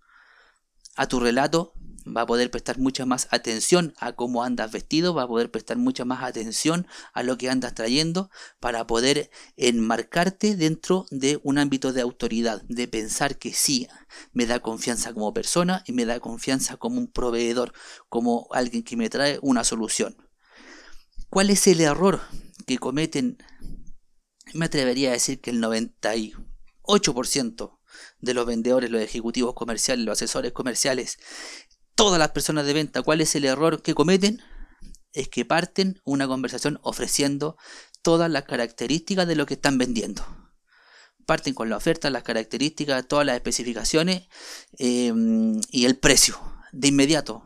a 0.95 1.07
tu 1.07 1.19
relato 1.19 1.73
va 2.05 2.21
a 2.21 2.25
poder 2.25 2.51
prestar 2.51 2.79
mucha 2.79 3.05
más 3.05 3.27
atención 3.31 3.93
a 3.99 4.13
cómo 4.13 4.43
andas 4.43 4.71
vestido, 4.71 5.13
va 5.13 5.23
a 5.23 5.27
poder 5.27 5.51
prestar 5.51 5.77
mucha 5.77 6.05
más 6.05 6.23
atención 6.23 6.87
a 7.13 7.23
lo 7.23 7.37
que 7.37 7.49
andas 7.49 7.75
trayendo 7.75 8.29
para 8.59 8.87
poder 8.87 9.29
enmarcarte 9.57 10.55
dentro 10.55 11.05
de 11.11 11.39
un 11.43 11.57
ámbito 11.57 11.91
de 11.93 12.01
autoridad, 12.01 12.61
de 12.63 12.87
pensar 12.87 13.37
que 13.37 13.53
sí, 13.53 13.87
me 14.33 14.45
da 14.45 14.59
confianza 14.59 15.13
como 15.13 15.33
persona 15.33 15.83
y 15.85 15.93
me 15.93 16.05
da 16.05 16.19
confianza 16.19 16.77
como 16.77 16.99
un 16.99 17.11
proveedor, 17.11 17.73
como 18.07 18.47
alguien 18.51 18.83
que 18.83 18.97
me 18.97 19.09
trae 19.09 19.39
una 19.41 19.63
solución. 19.63 20.15
¿Cuál 21.29 21.49
es 21.49 21.65
el 21.67 21.81
error 21.81 22.21
que 22.65 22.77
cometen? 22.79 23.37
Me 24.53 24.65
atrevería 24.65 25.09
a 25.09 25.13
decir 25.13 25.41
que 25.41 25.51
el 25.51 25.61
98% 25.61 27.79
de 28.19 28.33
los 28.33 28.45
vendedores, 28.45 28.89
los 28.89 29.01
ejecutivos 29.01 29.53
comerciales, 29.53 30.05
los 30.05 30.17
asesores 30.17 30.53
comerciales 30.53 31.19
todas 31.99 32.17
las 32.17 32.31
personas 32.31 32.65
de 32.65 32.71
venta, 32.71 33.01
¿cuál 33.01 33.19
es 33.19 33.35
el 33.35 33.43
error 33.43 33.81
que 33.81 33.93
cometen? 33.93 34.41
Es 35.11 35.27
que 35.27 35.43
parten 35.43 35.99
una 36.05 36.29
conversación 36.29 36.79
ofreciendo 36.81 37.57
todas 38.01 38.31
las 38.31 38.45
características 38.45 39.27
de 39.27 39.35
lo 39.35 39.45
que 39.45 39.55
están 39.55 39.77
vendiendo. 39.77 40.25
Parten 41.25 41.53
con 41.53 41.69
la 41.69 41.75
oferta, 41.75 42.09
las 42.09 42.23
características, 42.23 43.05
todas 43.05 43.25
las 43.25 43.35
especificaciones 43.35 44.29
eh, 44.77 45.11
y 45.71 45.85
el 45.85 45.97
precio. 45.97 46.39
De 46.71 46.87
inmediato, 46.87 47.43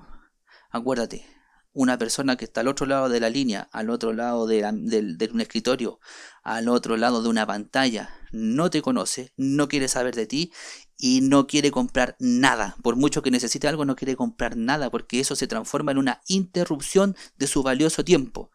acuérdate, 0.69 1.25
una 1.73 1.97
persona 1.97 2.35
que 2.35 2.45
está 2.45 2.61
al 2.61 2.67
otro 2.67 2.85
lado 2.85 3.09
de 3.09 3.19
la 3.19 3.29
línea, 3.29 3.67
al 3.71 3.89
otro 3.89 4.13
lado 4.13 4.45
de, 4.45 4.61
de, 4.61 5.29
un 5.33 5.41
escritorio, 5.41 5.99
al 6.43 6.69
otro 6.69 6.97
lado 6.97 7.23
de 7.23 7.29
una 7.29 7.47
pantalla, 7.47 8.15
no 8.31 8.69
te 8.69 8.81
conoce, 8.81 9.33
no 9.37 9.67
quiere 9.67 9.87
saber 9.87 10.15
de 10.15 10.27
ti 10.27 10.51
y 10.97 11.21
no 11.21 11.47
quiere 11.47 11.71
comprar 11.71 12.15
nada. 12.19 12.75
Por 12.83 12.95
mucho 12.95 13.23
que 13.23 13.31
necesite 13.31 13.67
algo, 13.67 13.85
no 13.85 13.95
quiere 13.95 14.15
comprar 14.15 14.55
nada 14.55 14.91
porque 14.91 15.19
eso 15.19 15.35
se 15.35 15.47
transforma 15.47 15.91
en 15.91 15.97
una 15.97 16.21
interrupción 16.27 17.15
de 17.37 17.47
su 17.47 17.63
valioso 17.63 18.05
tiempo. 18.05 18.51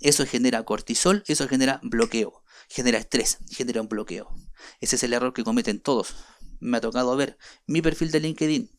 Eso 0.00 0.26
genera 0.26 0.64
cortisol, 0.64 1.24
eso 1.26 1.48
genera 1.48 1.80
bloqueo, 1.82 2.44
genera 2.68 2.98
estrés, 2.98 3.38
genera 3.50 3.80
un 3.80 3.88
bloqueo. 3.88 4.28
Ese 4.80 4.96
es 4.96 5.02
el 5.02 5.14
error 5.14 5.32
que 5.32 5.44
cometen 5.44 5.80
todos. 5.80 6.14
Me 6.60 6.76
ha 6.76 6.80
tocado 6.82 7.16
ver 7.16 7.38
mi 7.66 7.80
perfil 7.80 8.10
de 8.10 8.20
LinkedIn. 8.20 8.70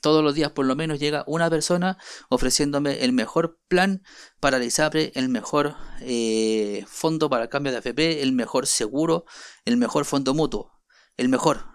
Todos 0.00 0.22
los 0.24 0.34
días 0.34 0.52
por 0.52 0.66
lo 0.66 0.76
menos 0.76 0.98
llega 0.98 1.24
una 1.26 1.50
persona 1.50 1.98
ofreciéndome 2.28 3.04
el 3.04 3.12
mejor 3.12 3.58
plan 3.68 4.02
para 4.40 4.56
el 4.56 4.64
ISAPRE, 4.64 5.12
el 5.14 5.28
mejor 5.28 5.76
eh, 6.00 6.84
fondo 6.88 7.28
para 7.30 7.44
el 7.44 7.48
cambio 7.48 7.72
de 7.72 7.78
AFP, 7.78 8.22
el 8.22 8.32
mejor 8.32 8.66
seguro, 8.66 9.24
el 9.64 9.76
mejor 9.76 10.04
fondo 10.04 10.34
mutuo, 10.34 10.72
el 11.16 11.28
mejor. 11.28 11.66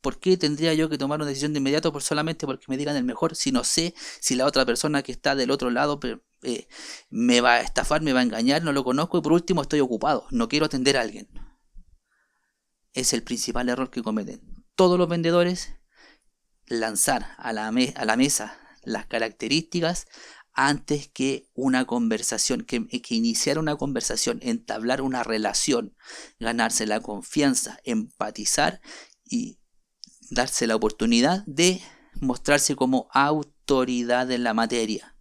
¿Por 0.00 0.18
qué 0.18 0.36
tendría 0.36 0.74
yo 0.74 0.90
que 0.90 0.98
tomar 0.98 1.18
una 1.18 1.26
decisión 1.26 1.54
de 1.54 1.58
inmediato 1.58 1.92
por 1.92 2.02
solamente 2.02 2.46
porque 2.46 2.66
me 2.68 2.76
digan 2.76 2.96
el 2.96 3.04
mejor 3.04 3.34
si 3.36 3.52
no 3.52 3.64
sé 3.64 3.94
si 4.20 4.34
la 4.34 4.46
otra 4.46 4.66
persona 4.66 5.02
que 5.02 5.12
está 5.12 5.34
del 5.34 5.50
otro 5.50 5.70
lado 5.70 5.98
eh, 6.42 6.68
me 7.08 7.40
va 7.40 7.54
a 7.54 7.60
estafar, 7.62 8.02
me 8.02 8.12
va 8.12 8.20
a 8.20 8.24
engañar, 8.24 8.62
no 8.62 8.72
lo 8.72 8.84
conozco 8.84 9.18
y 9.18 9.22
por 9.22 9.32
último 9.32 9.62
estoy 9.62 9.80
ocupado, 9.80 10.26
no 10.30 10.48
quiero 10.48 10.66
atender 10.66 10.98
a 10.98 11.00
alguien? 11.00 11.28
Es 12.92 13.12
el 13.14 13.22
principal 13.22 13.68
error 13.68 13.90
que 13.90 14.02
cometen 14.02 14.54
todos 14.74 14.98
los 14.98 15.08
vendedores, 15.08 15.74
lanzar 16.66 17.34
a 17.38 17.52
la, 17.52 17.68
a 17.68 18.04
la 18.04 18.16
mesa 18.16 18.58
las 18.82 19.06
características 19.06 20.06
antes 20.54 21.08
que 21.08 21.48
una 21.54 21.84
conversación, 21.84 22.62
que, 22.62 22.86
iniciar 23.08 23.58
una 23.58 23.76
conversación, 23.76 24.38
entablar 24.42 25.02
una 25.02 25.24
relación, 25.24 25.96
ganarse 26.38 26.86
la 26.86 27.00
confianza, 27.00 27.78
empatizar 27.84 28.80
y 29.24 29.58
darse 30.30 30.66
la 30.66 30.76
oportunidad 30.76 31.44
de 31.46 31.82
mostrarse 32.20 32.76
como 32.76 33.08
autoridad 33.12 34.30
en 34.30 34.44
la 34.44 34.54
materia. 34.54 35.16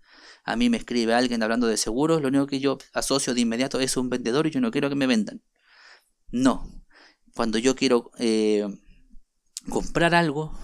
A 0.45 0.55
mí 0.55 0.69
me 0.69 0.77
escribe 0.77 1.15
alguien 1.15 1.41
hablando 1.41 1.67
de 1.67 1.77
seguros, 1.77 2.21
lo 2.21 2.27
único 2.27 2.47
que 2.47 2.59
yo 2.59 2.77
asocio 2.93 3.33
de 3.33 3.41
inmediato 3.41 3.79
es 3.79 3.97
un 3.97 4.09
vendedor 4.09 4.45
y 4.45 4.51
yo 4.51 4.61
no 4.61 4.71
quiero 4.71 4.89
que 4.89 4.95
me 4.95 5.07
vendan. 5.07 5.41
No, 6.29 6.69
cuando 7.33 7.57
yo 7.57 7.75
quiero 7.75 8.11
eh, 8.19 8.67
comprar 9.69 10.13
algo 10.13 10.55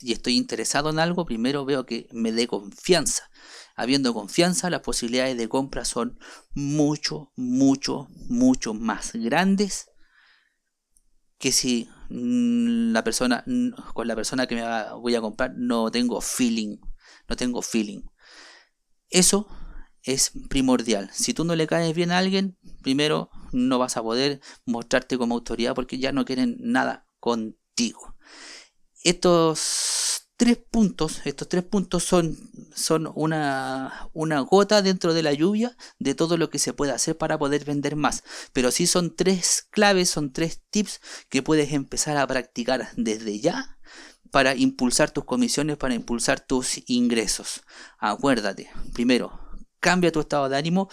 y 0.00 0.12
estoy 0.12 0.36
interesado 0.36 0.90
en 0.90 0.98
algo, 0.98 1.26
primero 1.26 1.64
veo 1.64 1.86
que 1.86 2.08
me 2.12 2.32
dé 2.32 2.46
confianza. 2.46 3.30
Habiendo 3.76 4.14
confianza, 4.14 4.70
las 4.70 4.80
posibilidades 4.80 5.36
de 5.36 5.48
compra 5.48 5.84
son 5.84 6.18
mucho, 6.54 7.32
mucho, 7.36 8.08
mucho 8.28 8.74
más 8.74 9.12
grandes 9.12 9.90
que 11.38 11.52
si 11.52 11.88
Mm, 12.08 12.92
la 12.92 13.02
persona, 13.02 13.44
con 13.94 14.06
la 14.06 14.14
persona 14.16 14.46
que 14.46 14.54
me 14.54 14.62
voy 14.94 15.14
a 15.14 15.20
comprar 15.20 15.54
no 15.56 15.90
tengo 15.90 16.20
feeling, 16.20 16.78
no 17.28 17.36
tengo 17.36 17.62
feeling. 17.62 18.02
Eso 19.10 19.48
es 20.02 20.32
primordial. 20.48 21.10
Si 21.12 21.34
tú 21.34 21.44
no 21.44 21.56
le 21.56 21.66
caes 21.66 21.94
bien 21.94 22.12
a 22.12 22.18
alguien, 22.18 22.56
primero 22.82 23.30
no 23.52 23.78
vas 23.78 23.96
a 23.96 24.02
poder 24.02 24.40
mostrarte 24.64 25.18
como 25.18 25.34
autoridad 25.34 25.74
porque 25.74 25.98
ya 25.98 26.12
no 26.12 26.24
quieren 26.24 26.56
nada 26.60 27.06
contigo. 27.20 28.14
Estos 29.06 30.32
tres 30.36 30.58
puntos, 30.58 31.20
estos 31.24 31.48
tres 31.48 31.62
puntos 31.62 32.02
son, 32.02 32.36
son 32.74 33.08
una, 33.14 34.10
una, 34.14 34.40
gota 34.40 34.82
dentro 34.82 35.14
de 35.14 35.22
la 35.22 35.32
lluvia 35.32 35.76
de 36.00 36.16
todo 36.16 36.36
lo 36.36 36.50
que 36.50 36.58
se 36.58 36.72
puede 36.72 36.90
hacer 36.90 37.16
para 37.16 37.38
poder 37.38 37.64
vender 37.64 37.94
más. 37.94 38.24
Pero 38.52 38.72
sí 38.72 38.88
son 38.88 39.14
tres 39.14 39.68
claves, 39.70 40.10
son 40.10 40.32
tres 40.32 40.60
tips 40.70 41.00
que 41.28 41.40
puedes 41.40 41.72
empezar 41.72 42.16
a 42.16 42.26
practicar 42.26 42.88
desde 42.96 43.38
ya 43.38 43.78
para 44.32 44.56
impulsar 44.56 45.12
tus 45.12 45.24
comisiones, 45.24 45.76
para 45.76 45.94
impulsar 45.94 46.40
tus 46.40 46.82
ingresos. 46.88 47.62
Acuérdate, 48.00 48.68
primero, 48.92 49.38
cambia 49.78 50.10
tu 50.10 50.18
estado 50.18 50.48
de 50.48 50.56
ánimo, 50.56 50.88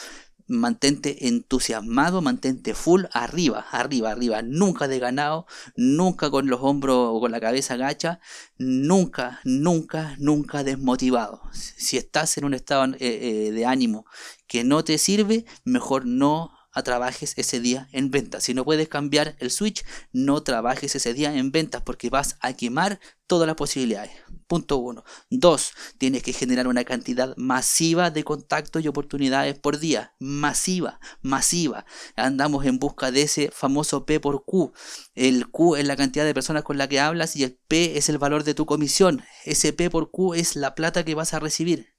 mantente 0.48 1.28
entusiasmado, 1.28 2.22
mantente 2.22 2.74
full 2.74 3.06
arriba, 3.12 3.66
arriba, 3.72 4.12
arriba, 4.12 4.42
nunca 4.42 4.88
de 4.88 5.00
ganado, 5.00 5.46
nunca 5.76 6.30
con 6.30 6.48
los 6.48 6.62
hombros 6.62 6.98
o 6.98 7.20
con 7.20 7.32
la 7.32 7.40
cabeza 7.40 7.78
gacha, 7.78 8.20
nunca, 8.58 9.40
nunca, 9.44 10.16
nunca 10.20 10.64
desmotivado. 10.64 11.42
Si 11.52 11.98
estás 11.98 12.38
en 12.38 12.46
un 12.46 12.54
estado 12.54 12.86
eh, 12.86 12.98
eh, 13.00 13.52
de 13.52 13.66
ánimo 13.66 14.06
que 14.48 14.64
no 14.64 14.84
te 14.84 14.98
sirve, 14.98 15.46
mejor 15.64 16.06
no 16.06 16.52
trabajes 16.82 17.34
ese 17.38 17.60
día 17.60 17.88
en 17.92 18.10
ventas. 18.10 18.46
Si 18.46 18.56
no 18.56 18.66
puedes 18.66 18.90
cambiar 18.90 19.36
el 19.40 19.52
switch, 19.52 19.86
no 20.12 20.42
trabajes 20.42 20.96
ese 20.96 21.14
día 21.14 21.36
en 21.36 21.52
ventas 21.52 21.84
porque 21.84 22.10
vas 22.10 22.38
a 22.42 22.54
quemar 22.54 23.00
todas 23.28 23.46
las 23.46 23.56
posibilidades. 23.56 24.12
Punto 24.48 24.78
uno. 24.78 25.04
Dos, 25.30 25.74
tienes 25.98 26.24
que 26.24 26.34
generar 26.34 26.68
una 26.68 26.84
cantidad 26.84 27.36
masiva 27.38 28.10
de 28.10 28.24
contactos 28.24 28.84
y 28.84 28.88
oportunidades 28.88 29.58
por 29.58 29.80
día. 29.80 30.16
Masiva, 30.20 31.00
masiva. 31.22 31.86
Andamos 32.16 32.66
en 32.66 32.80
busca 32.80 33.12
de 33.12 33.24
ese 33.24 33.52
famoso 33.52 34.06
P 34.06 34.20
por 34.20 34.44
Q. 34.46 34.74
El 35.14 35.50
Q 35.50 35.76
es 35.76 35.86
la 35.86 35.96
cantidad 35.96 36.26
de 36.26 36.34
personas 36.34 36.64
con 36.64 36.78
la 36.78 36.90
que 36.90 37.00
hablas 37.00 37.36
y 37.36 37.44
el 37.44 37.60
P 37.68 37.98
es 37.98 38.10
el 38.10 38.18
valor 38.18 38.44
de 38.44 38.54
tu 38.54 38.66
comisión. 38.66 39.24
Ese 39.46 39.74
P 39.74 39.90
por 39.90 40.12
Q 40.12 40.34
es 40.34 40.56
la 40.56 40.76
plata 40.76 41.06
que 41.06 41.16
vas 41.16 41.34
a 41.34 41.40
recibir. 41.40 41.94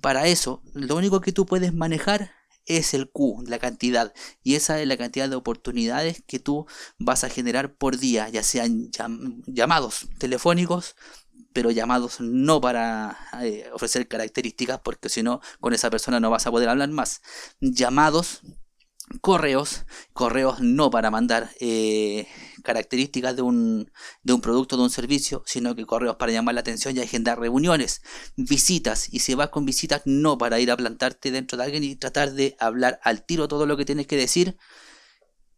Para 0.00 0.26
eso, 0.26 0.62
lo 0.74 0.96
único 0.96 1.20
que 1.20 1.32
tú 1.32 1.46
puedes 1.46 1.72
manejar 1.72 2.32
es 2.66 2.94
el 2.94 3.10
Q, 3.10 3.44
la 3.46 3.58
cantidad. 3.58 4.12
Y 4.42 4.54
esa 4.56 4.80
es 4.80 4.86
la 4.86 4.96
cantidad 4.96 5.28
de 5.28 5.36
oportunidades 5.36 6.22
que 6.26 6.38
tú 6.38 6.66
vas 6.98 7.24
a 7.24 7.30
generar 7.30 7.74
por 7.74 7.98
día, 7.98 8.28
ya 8.28 8.42
sean 8.42 8.90
llamados 9.46 10.08
telefónicos, 10.18 10.96
pero 11.52 11.70
llamados 11.70 12.20
no 12.20 12.60
para 12.60 13.16
eh, 13.42 13.70
ofrecer 13.72 14.08
características, 14.08 14.80
porque 14.80 15.08
si 15.08 15.22
no, 15.22 15.40
con 15.60 15.72
esa 15.72 15.88
persona 15.90 16.20
no 16.20 16.30
vas 16.30 16.46
a 16.46 16.50
poder 16.50 16.68
hablar 16.68 16.90
más. 16.90 17.22
Llamados 17.60 18.42
correos, 19.20 19.84
correos 20.12 20.60
no 20.60 20.90
para 20.90 21.10
mandar 21.10 21.50
eh, 21.60 22.26
características 22.62 23.36
de 23.36 23.42
un, 23.42 23.90
de 24.22 24.32
un 24.32 24.40
producto, 24.40 24.76
de 24.76 24.82
un 24.82 24.90
servicio, 24.90 25.42
sino 25.46 25.74
que 25.74 25.86
correos 25.86 26.16
para 26.16 26.32
llamar 26.32 26.54
la 26.54 26.60
atención 26.60 26.96
y 26.96 27.00
agendar 27.00 27.38
reuniones, 27.38 28.02
visitas, 28.36 29.12
y 29.12 29.20
si 29.20 29.34
vas 29.34 29.50
con 29.50 29.64
visitas 29.64 30.02
no 30.04 30.38
para 30.38 30.60
ir 30.60 30.70
a 30.70 30.76
plantarte 30.76 31.30
dentro 31.30 31.56
de 31.56 31.64
alguien 31.64 31.84
y 31.84 31.96
tratar 31.96 32.32
de 32.32 32.56
hablar 32.58 33.00
al 33.02 33.24
tiro 33.24 33.48
todo 33.48 33.66
lo 33.66 33.76
que 33.76 33.84
tienes 33.84 34.06
que 34.06 34.16
decir 34.16 34.56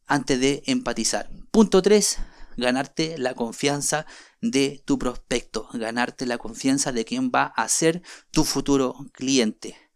antes 0.07 0.41
de 0.41 0.63
empatizar. 0.67 1.31
Punto 1.51 1.83
3. 1.83 2.19
Ganarte 2.57 3.19
la 3.19 3.35
confianza 3.35 4.05
de 4.41 4.83
tu 4.85 4.99
prospecto, 4.99 5.69
ganarte 5.73 6.27
la 6.27 6.39
confianza 6.39 6.91
de 6.91 7.05
quien 7.05 7.31
va 7.31 7.45
a 7.45 7.69
ser 7.69 8.03
tu 8.33 8.45
futuro 8.45 8.97
cliente. 9.13 9.88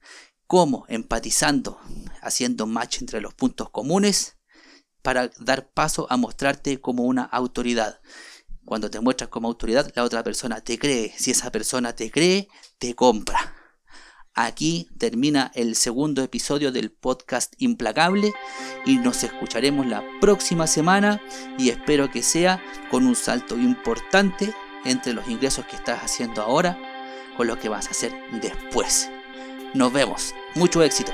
¿Cómo? 0.53 0.85
Empatizando, 0.89 1.81
haciendo 2.21 2.67
match 2.67 3.01
entre 3.01 3.23
los 3.23 3.33
puntos 3.33 3.71
comunes 3.71 4.37
para 5.01 5.31
dar 5.41 5.71
paso 5.71 6.07
a 6.11 6.19
mostrarte 6.19 6.79
como 6.79 7.05
una 7.05 7.23
autoridad. 7.23 8.03
Cuando 8.67 8.91
te 8.91 9.01
muestras 9.01 9.31
como 9.31 9.49
autoridad, 9.49 9.91
la 9.95 10.05
otra 10.05 10.23
persona 10.23 10.61
te 10.61 10.79
cree. 10.79 11.15
Si 11.17 11.31
esa 11.31 11.51
persona 11.51 11.95
te 11.95 12.11
cree, 12.11 12.49
te 12.77 12.95
compra. 12.95 13.57
Aquí 14.35 14.91
termina 14.99 15.51
el 15.55 15.75
segundo 15.75 16.23
episodio 16.23 16.71
del 16.71 16.93
podcast 16.93 17.55
Implacable 17.57 18.35
y 18.85 18.99
nos 18.99 19.25
escucharemos 19.25 19.87
la 19.87 20.05
próxima 20.21 20.67
semana 20.67 21.23
y 21.57 21.71
espero 21.71 22.11
que 22.11 22.23
sea 22.23 22.63
con 22.91 23.07
un 23.07 23.17
salto 23.17 23.57
importante 23.57 24.55
entre 24.85 25.15
los 25.15 25.27
ingresos 25.29 25.65
que 25.65 25.77
estás 25.77 26.01
haciendo 26.01 26.43
ahora 26.43 26.79
con 27.39 27.47
lo 27.47 27.59
que 27.59 27.71
vas 27.71 27.87
a 27.87 27.93
hacer 27.93 28.13
después. 28.43 29.09
Nos 29.75 29.93
vemos. 29.93 30.35
Mucho 30.55 30.83
éxito. 30.83 31.13